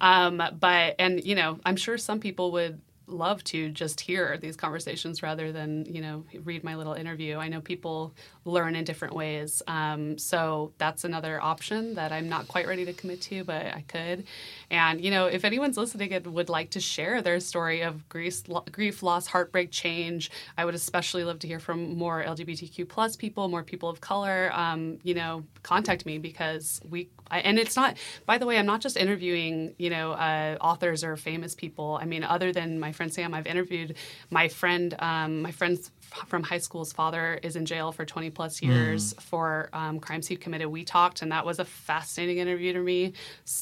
[0.00, 4.56] Um, but and you know, I'm sure some people would love to just hear these
[4.56, 7.38] conversations rather than you know read my little interview.
[7.38, 12.48] I know people learn in different ways, um, so that's another option that I'm not
[12.48, 14.24] quite ready to commit to, but I could.
[14.70, 18.42] And you know, if anyone's listening and would like to share their story of grief,
[18.70, 23.48] grief, loss, heartbreak, change, I would especially love to hear from more LGBTQ plus people,
[23.48, 24.50] more people of color.
[24.52, 27.08] Um, you know, contact me because we.
[27.30, 27.96] I, and it's not.
[28.24, 31.98] By the way, I'm not just interviewing you know uh, authors or famous people.
[32.00, 33.94] I mean, other than my friend Sam, I've interviewed
[34.28, 34.94] my friend.
[34.98, 35.90] Um, my friend's
[36.26, 40.36] from high school's father is in jail for 20 plus years for um, crimes he
[40.36, 40.66] committed.
[40.66, 43.12] We talked, and that was a fascinating interview to me.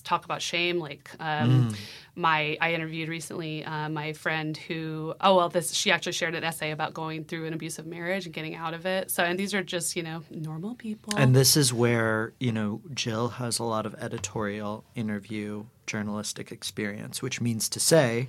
[0.04, 0.78] Talk about shame.
[0.78, 1.74] Like um,
[2.14, 6.44] my, I interviewed recently uh, my friend who, oh well, this she actually shared an
[6.44, 9.10] essay about going through an abusive marriage and getting out of it.
[9.10, 11.14] So, and these are just you know normal people.
[11.16, 17.22] And this is where, you know, Jill has a lot of editorial interview journalistic experience,
[17.22, 18.28] which means to say,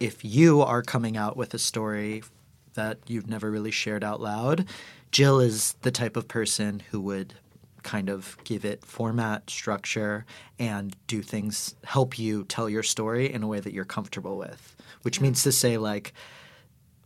[0.00, 2.22] if you are coming out with a story
[2.74, 4.66] that you've never really shared out loud,
[5.12, 7.34] Jill is the type of person who would
[7.82, 10.26] kind of give it format, structure,
[10.58, 14.76] and do things, help you tell your story in a way that you're comfortable with.
[15.02, 16.12] Which means to say, like,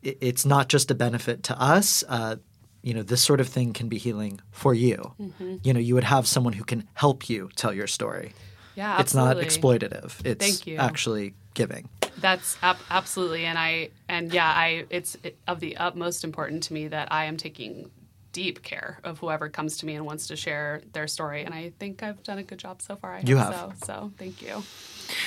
[0.02, 2.02] it- it's not just a benefit to us.
[2.08, 2.36] Uh,
[2.82, 5.14] you know, this sort of thing can be healing for you.
[5.20, 5.56] Mm-hmm.
[5.62, 8.32] You know, you would have someone who can help you tell your story.
[8.74, 9.44] yeah, absolutely.
[9.44, 10.20] It's not exploitative.
[10.26, 10.78] It's Thank you.
[10.78, 11.88] actually giving.
[12.18, 16.88] That's ab- absolutely, and I and yeah, I it's of the utmost important to me
[16.88, 17.90] that I am taking
[18.32, 21.72] deep care of whoever comes to me and wants to share their story, and I
[21.78, 23.14] think I've done a good job so far.
[23.14, 23.76] I You hope have.
[23.78, 23.86] so.
[23.86, 24.62] So thank you.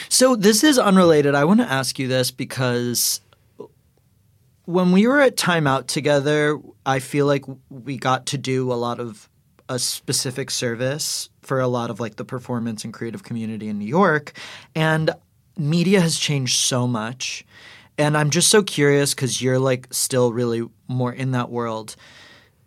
[0.10, 1.36] So this is unrelated.
[1.36, 3.22] I want to ask you this because
[4.66, 8.76] when we were at Time Out together, I feel like we got to do a
[8.76, 9.30] lot of
[9.68, 13.86] a specific service for a lot of like the performance and creative community in New
[13.88, 14.34] York,
[14.76, 15.12] and
[15.58, 17.46] media has changed so much.
[17.98, 21.96] And I'm just so curious because you're like still really more in that world.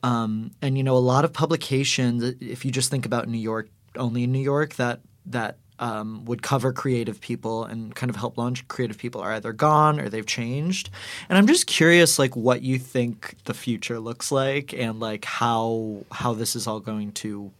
[0.03, 3.69] Um, and you know, a lot of publications, if you just think about New York,
[3.97, 8.39] only in New York, that that um, would cover creative people and kind of help
[8.39, 10.91] launch creative people are either gone or they've changed.
[11.29, 16.05] And I'm just curious, like, what you think the future looks like and like how
[16.11, 17.51] how this is all going to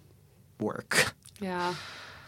[0.59, 1.15] work.
[1.41, 1.75] Yeah.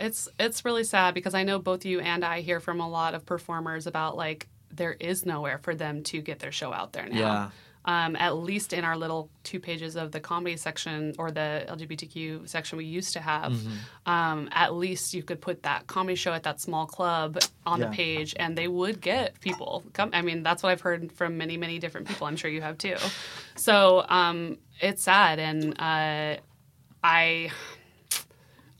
[0.00, 3.14] It's it's really sad because I know both you and I hear from a lot
[3.14, 7.06] of performers about like there is nowhere for them to get their show out there
[7.08, 7.18] now.
[7.18, 7.50] Yeah.
[7.82, 12.46] Um, at least in our little two pages of the comedy section or the LGBTQ
[12.46, 13.56] section we used to have,
[14.04, 17.86] um, at least you could put that comedy show at that small club on Yeah.
[17.88, 20.10] the page and they would get people come.
[20.12, 22.26] I mean, that's what I've heard from many, many different people.
[22.26, 22.96] I'm sure you have too.
[23.56, 25.38] So um, it's sad.
[25.38, 26.36] And uh,
[27.02, 27.50] I.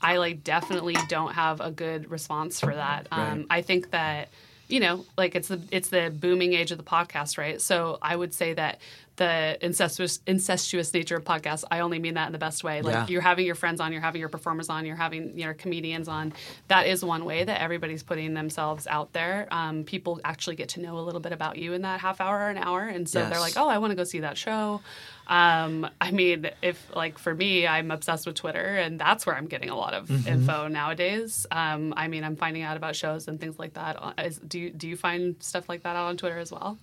[0.01, 3.07] I like definitely don't have a good response for that.
[3.11, 3.45] Um, Right.
[3.49, 4.29] I think that
[4.67, 7.59] you know, like it's the it's the booming age of the podcast, right?
[7.61, 8.79] So I would say that
[9.17, 11.63] the incestuous incestuous nature of podcasts.
[11.69, 12.81] I only mean that in the best way.
[12.81, 13.07] Like Yeah.
[13.07, 16.33] you're having your friends on, you're having your performers on, you're having your comedians on.
[16.69, 19.47] That is one way that everybody's putting themselves out there.
[19.51, 22.39] Um, people actually get to know a little bit about you in that half hour
[22.39, 24.81] or an hour, and so they're like, oh, I want to go see that show.
[25.27, 29.47] Um, I mean, if like for me, I'm obsessed with Twitter, and that's where I'm
[29.47, 30.27] getting a lot of Mm-hmm.
[30.27, 31.45] info nowadays.
[31.51, 33.97] Um, I mean, I'm finding out about shows and things like that.
[34.01, 34.13] Uh,
[34.47, 36.77] do you, do you find stuff like that out on Twitter as well?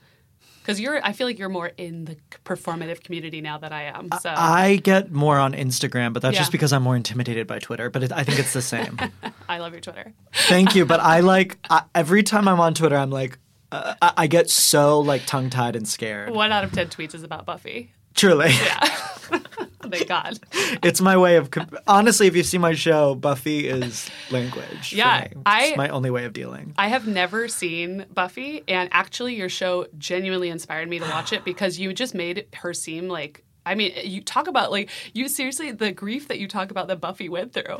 [0.68, 4.10] Because you're, I feel like you're more in the performative community now that I am.
[4.20, 6.40] So I get more on Instagram, but that's Yeah.
[6.40, 7.88] just because I'm more intimidated by Twitter.
[7.88, 8.98] But it, I think it's the same.
[9.48, 10.12] I love your Twitter.
[10.34, 13.38] Thank you, but I like I, every time I'm on Twitter, I'm like,
[13.72, 16.34] uh, I, I get so like tongue tied and scared.
[16.34, 17.90] One out of ten tweets is about Buffy.
[18.14, 18.50] Truly,
[19.92, 20.38] Thank God.
[20.82, 21.50] it's my way of
[21.86, 22.26] honestly.
[22.26, 24.92] If you see my show, Buffy is language.
[24.92, 26.74] Yeah, I- my only way of dealing.
[26.78, 31.44] I have never seen Buffy, and actually, your show genuinely inspired me to watch it
[31.44, 33.44] because you just made her seem like.
[33.66, 37.00] I mean, you talk about like you seriously the grief that you talk about that
[37.00, 37.78] Buffy went through.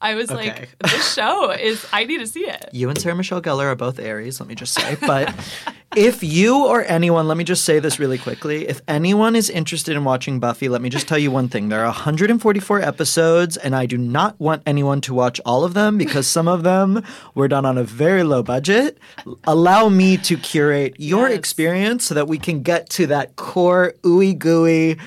[0.00, 0.48] I was Okay.
[0.50, 1.84] like, this show is.
[1.92, 2.68] I need to see it.
[2.72, 4.96] You and Sarah Michelle Gellar are both Aries, let me just say.
[5.00, 5.34] But
[5.96, 8.68] if you or anyone, let me just say this really quickly.
[8.68, 11.70] If anyone is interested in watching Buffy, let me just tell you one thing.
[11.70, 15.96] There are 144 episodes, and I do not want anyone to watch all of them
[15.96, 17.02] because some of them
[17.34, 18.98] were done on a very low budget.
[19.46, 21.38] Allow me to curate your Yes.
[21.38, 24.98] experience so that we can get to that core ooey gooey.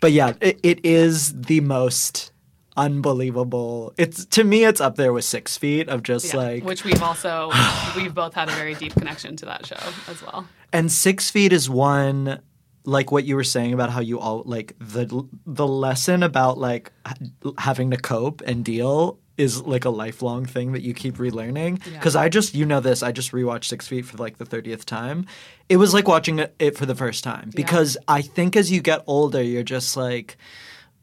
[0.00, 2.32] But yeah, it, it is the most
[2.76, 3.92] unbelievable.
[3.96, 7.02] It's to me, it's up there with Six Feet of just Yeah, like which we've
[7.02, 7.50] also
[7.96, 9.76] we've both had a very deep connection to that show
[10.08, 10.46] as well.
[10.72, 12.40] And Six Feet is one
[12.84, 16.92] like what you were saying about how you all like the the lesson about like
[17.58, 21.84] having to cope and deal is like a lifelong thing that you keep relearning.
[21.84, 21.92] Yeah.
[21.98, 24.86] Because I just you know this I just rewatched Six Feet for like the thirtieth
[24.86, 25.26] time.
[25.68, 28.80] It was like watching it- it for the first time because I think as you
[28.80, 30.36] get older you're just like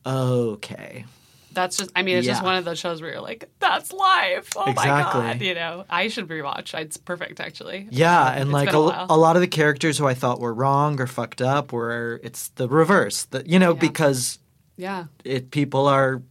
[0.05, 1.05] okay
[1.53, 1.91] That's just.
[1.95, 5.21] I mean, it's just one of those shows where you're like, "That's life." Oh Exactly.
[5.21, 5.41] my god!
[5.41, 6.77] You know, I should rewatch.
[6.79, 7.87] It's perfect, actually.
[7.91, 10.53] Yeah, and it's like a, a a lot of the characters who I thought were
[10.53, 13.25] wrong or fucked up were it's the reverse.
[13.25, 13.79] That you know Yeah.
[13.79, 14.39] because
[14.77, 15.05] Yeah.
[15.23, 16.21] it people are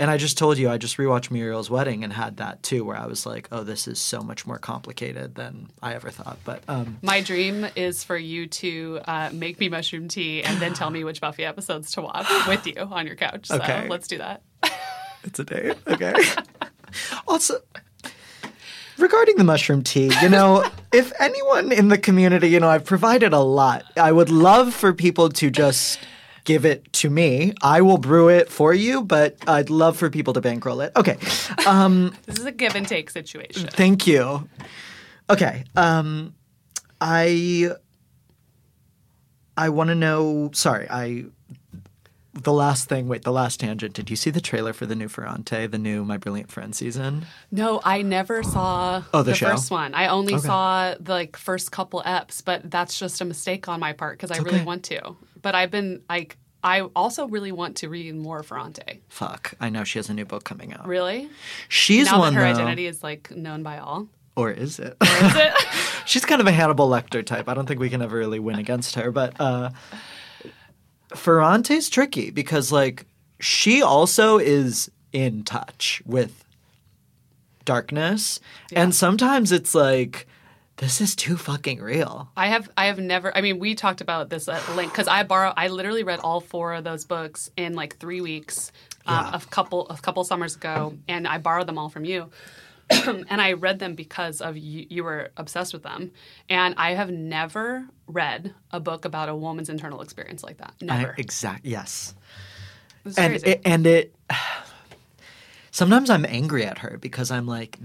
[0.00, 2.96] and I just told you I just rewatched Muriel's Wedding and had that too where
[2.96, 6.38] I was like, oh, this is so much more complicated than I ever thought.
[6.44, 10.72] But um My dream is for you to uh, make me mushroom tea and then
[10.74, 13.46] tell me which Buffy episodes to watch with you on your couch.
[13.46, 13.88] So Okay.
[13.88, 14.42] let's do that.
[15.28, 15.76] It's a date.
[15.86, 16.14] Okay.
[17.28, 17.60] also
[18.98, 23.32] regarding the mushroom tea, you know, if anyone in the community, you know, I've provided
[23.32, 23.84] a lot.
[23.96, 26.00] I would love for people to just
[26.44, 27.52] give it to me.
[27.62, 30.92] I will brew it for you, but I'd love for people to bankroll it.
[30.96, 31.18] Okay.
[31.66, 33.68] Um This is a give and take situation.
[33.68, 34.48] Thank you.
[35.28, 35.64] Okay.
[35.76, 36.34] Um
[37.00, 37.72] I
[39.58, 41.26] I want to know, sorry, I
[42.42, 43.94] the last thing, wait, the last tangent.
[43.94, 47.26] Did you see the trailer for the new Ferrante, the new My Brilliant Friend season?
[47.50, 49.50] No, I never saw Oh, the show?
[49.50, 49.94] first one.
[49.94, 50.46] I only Okay.
[50.46, 54.30] saw the like first couple eps, but that's just a mistake on my part because
[54.30, 55.16] I really want to.
[55.42, 59.00] But I've been like, I also really want to read more Ferrante.
[59.08, 59.54] Fuck.
[59.60, 60.86] I know she has a new book coming out.
[60.86, 61.28] Really?
[61.68, 62.60] She's now one that her though.
[62.60, 64.08] identity is like known by all.
[64.36, 64.96] Or is it?
[65.02, 65.52] Is it?
[66.06, 67.48] She's kind of a Hannibal Lecter type.
[67.48, 69.10] I don't think we can ever really win against her.
[69.10, 69.70] But uh,
[71.14, 73.06] Ferrante's tricky because, like,
[73.40, 76.44] she also is in touch with
[77.64, 78.40] darkness.
[78.72, 80.26] And sometimes it's like,
[80.78, 82.30] this is too fucking real.
[82.36, 85.24] I have I have never I mean we talked about this at length because I
[85.24, 88.70] borrow I literally read all four of those books in like three weeks
[89.04, 89.30] um, Yeah.
[89.34, 92.30] a couple a couple summers ago and I borrowed them all from you
[93.28, 96.10] and I read them because of you, you were obsessed with them
[96.48, 101.14] and I have never read a book about a woman's internal experience like that never
[101.18, 101.64] Exact.
[101.66, 102.14] Yes.
[103.04, 103.46] And crazy.
[103.46, 104.14] it, and it
[105.70, 107.78] sometimes I'm angry at her because I'm like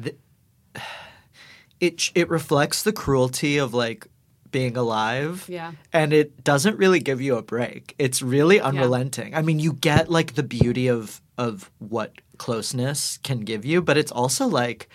[1.79, 4.07] it it reflects the cruelty of like
[4.51, 5.71] being alive Yeah.
[5.91, 10.09] and it doesn't really give you a break it's really unrelenting i mean you get
[10.11, 14.89] like the beauty of of what closeness can give you but it's also like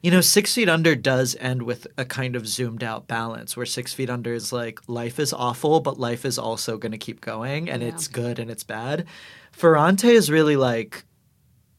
[0.00, 3.66] you know, Six Feet Under does end with a kind of zoomed out balance where
[3.66, 7.20] Six Feet Under is like life is awful, but life is also going to keep
[7.20, 7.88] going and Yeah.
[7.88, 9.06] it's good and it's bad.
[9.50, 11.04] Ferrante is really like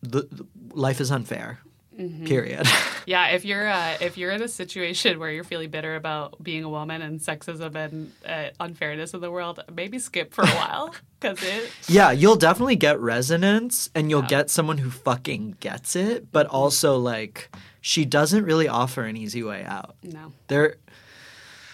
[0.02, 1.60] the, the- life is unfair.
[2.00, 2.26] Mm-hmm.
[2.26, 2.68] Period.
[3.06, 6.64] Yeah, if you're uh, if you're in a situation where you're feeling bitter about being
[6.64, 10.94] a woman and sexism and uh, unfairness in the world, maybe skip for a while
[11.20, 11.72] because it.
[11.88, 14.28] yeah, you'll definitely get resonance and you'll Yeah.
[14.38, 17.50] get someone who fucking gets it, but also like
[17.82, 19.96] she doesn't really offer an easy way out.
[20.04, 20.76] No, There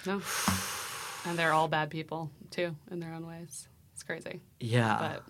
[0.06, 0.22] no.
[1.26, 3.68] and they're all bad people too in their own ways.
[3.94, 4.40] It's crazy.
[4.62, 4.98] Yeah.
[5.00, 5.24] But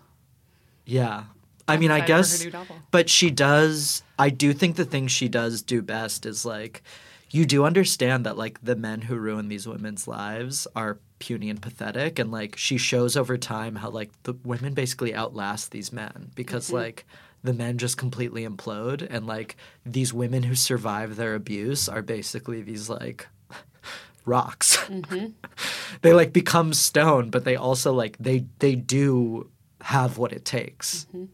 [0.86, 1.24] Yeah.
[1.68, 4.04] I mean, I excited for her guess, but she does.
[4.20, 6.84] I do think the thing she does do best is like,
[7.32, 11.62] you do understand that like the men who ruin these women's lives are puny and
[11.62, 16.32] pathetic, and like she shows over time how like the women basically outlast these men
[16.36, 16.76] because Mm-hmm.
[16.76, 17.06] like
[17.44, 19.56] the men just completely implode, and like
[19.86, 23.28] these women who survive their abuse are basically these like
[24.26, 24.78] rocks.
[24.78, 25.28] Mm-hmm.
[26.02, 29.50] they like become stone, but they also like they they do
[29.82, 31.06] have what it takes.
[31.10, 31.26] Mm-hmm.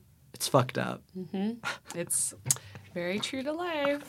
[0.41, 1.03] It's fucked up.
[1.15, 1.51] Mm-hmm.
[1.93, 2.33] it's
[2.95, 4.01] very true to life.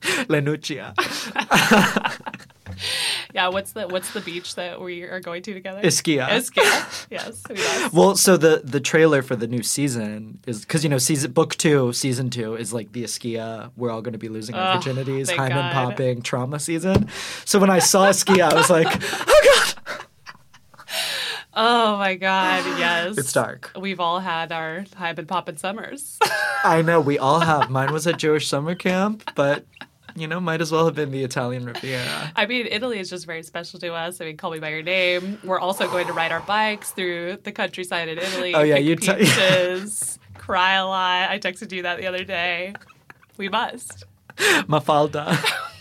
[0.30, 0.94] Lenuccia.
[3.34, 5.82] Yeah, what's the what's the beach that we are going to together?
[5.82, 6.26] Ischia.
[6.28, 7.06] Ischia.
[7.10, 7.92] Yes.
[7.92, 11.56] Well, so the the trailer for the new season is because you know season book
[11.56, 13.70] two, season two is like the Ischia.
[13.76, 15.72] We're all going to be losing our Oh, virginities, hymen God.
[15.72, 17.08] popping trauma season.
[17.44, 18.88] So when I saw Ischia, I was like,
[21.54, 22.64] Oh my God!
[22.78, 23.18] Yes.
[23.18, 23.70] it's dark.
[23.78, 26.18] We've all had our hype and poppin' summers.
[26.64, 27.70] I know we all have.
[27.70, 29.64] Mine was at Jewish summer camp, but
[30.16, 32.32] you know, might as well have been the Italian Riviera.
[32.34, 34.20] I mean, Italy is just very special to us.
[34.20, 35.38] I mean, call me by your name.
[35.44, 38.54] We're also going to ride our bikes through the countryside in Italy.
[38.54, 41.30] Oh, yeah, you te- peaches, cry a lot.
[41.30, 42.74] I texted you that the other day.
[43.36, 44.04] We must.
[44.36, 45.38] Mafalda.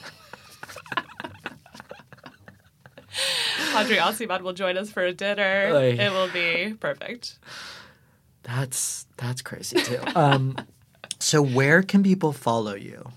[3.74, 5.70] André Aciman will join us for a dinner.
[5.74, 5.98] Oy.
[6.00, 7.38] It will be perfect.
[8.44, 10.00] That's that's crazy too.
[10.16, 10.58] Um,
[11.20, 13.12] so where can people follow you?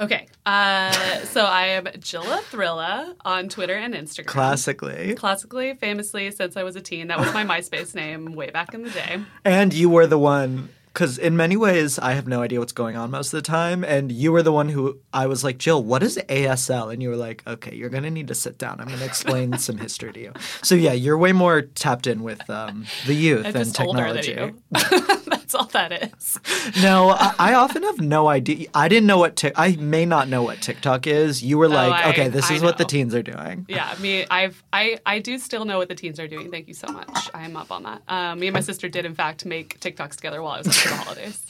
[0.00, 0.90] Okay, uh,
[1.24, 4.26] so I am Jilla Thrilla on Twitter and Instagram.
[4.26, 8.72] Classically, Classically, famously, since I was a teen, that was my MySpace name way back
[8.72, 9.20] in the day.
[9.44, 12.96] and you were the one because in many ways I have no idea what's going
[12.96, 15.82] on most of the time, and you were the one who I was like, Jill,
[15.82, 16.92] what is ASL?
[16.92, 18.80] And you were like, okay, you're gonna need to sit down.
[18.80, 20.32] I'm gonna explain some history to you.
[20.62, 24.52] So yeah, you're way more tapped in with um, the youth and than technology.
[25.50, 26.38] That's all that is.
[26.80, 28.68] No, I, I often have no idea.
[28.72, 29.54] I didn't know what Tik.
[29.56, 31.42] I may not know what TikTok is.
[31.42, 33.66] You were like, I- okay, this I is what the teens are doing.
[33.68, 36.50] Yeah, me, I've, I, I do still know what the teens are doing.
[36.52, 37.28] Thank you so much.
[37.34, 38.02] I am up on that.
[38.06, 40.74] Um, me and my sister did, in fact, make TikToks together while I was up
[40.74, 41.44] for the holidays.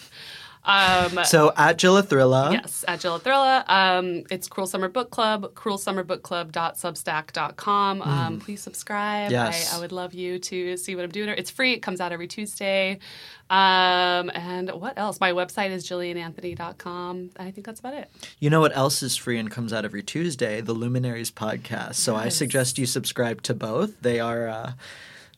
[0.65, 3.65] Um, So at Jilla Thrilla, Yes, at Jilla Thrilla.
[3.69, 8.03] Um, it's Cruel Summer Book Club, cruelsummerbookclub.substack.com.
[8.03, 9.29] Um, please subscribe.
[9.29, 9.33] Mm.
[9.33, 9.73] Yes.
[9.73, 11.29] I, I would love you to see what I'm doing.
[11.31, 11.73] It's free.
[11.73, 12.99] It comes out every Tuesday.
[13.49, 15.19] Um, and what else?
[15.21, 17.31] My website is jilliananthony.com.
[17.39, 18.11] I think that's about it.
[18.39, 20.61] You know what else is free and comes out every Tuesday?
[20.61, 21.95] The Luminaries podcast.
[21.95, 24.01] So I suggest you subscribe to both.
[24.03, 24.73] They are, uh,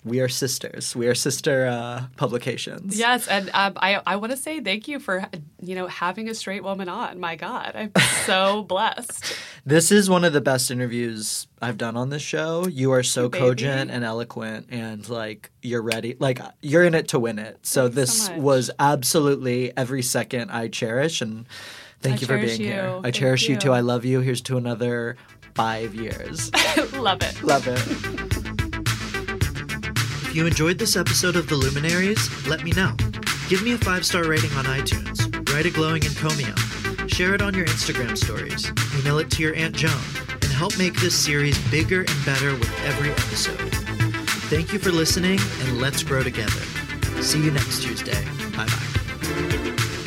[0.04, 0.96] we are sisters.
[0.96, 2.98] We are sister uh, publications.
[2.98, 5.24] Yes, and um, I I want to say thank you for
[5.60, 7.20] you know having a straight woman on.
[7.20, 7.92] My God, I'm
[8.26, 9.34] so blessed.
[9.64, 12.66] This is one of the best interviews I've done on this show.
[12.66, 13.44] You are so baby.
[13.44, 16.16] cogent and eloquent, and like you're ready.
[16.18, 17.64] Like you're in it to win it.
[17.64, 18.38] So Thanks this much.
[18.38, 21.46] was absolutely every second I cherish, and
[22.00, 22.84] thank I you for being here.
[22.88, 22.96] you.
[22.98, 23.54] I Thank cherish you.
[23.54, 23.60] you.
[23.60, 23.72] too.
[23.72, 24.20] I love you.
[24.20, 25.16] Here's to another
[25.54, 26.50] five years.
[26.94, 27.42] Love it.
[27.42, 28.41] Love it.
[30.32, 32.96] If you enjoyed this episode of The Luminaries, let me know.
[33.50, 35.20] Give me a five star rating on iTunes,
[35.52, 36.56] write a glowing encomium,
[37.06, 38.66] share it on your Instagram stories,
[38.98, 39.92] email it to your Aunt Joan,
[40.30, 43.58] and help make this series bigger and better with every episode.
[44.48, 46.62] Thank you for listening, and let's grow together.
[47.20, 48.24] See you next Tuesday.
[48.56, 49.98] Bye bye.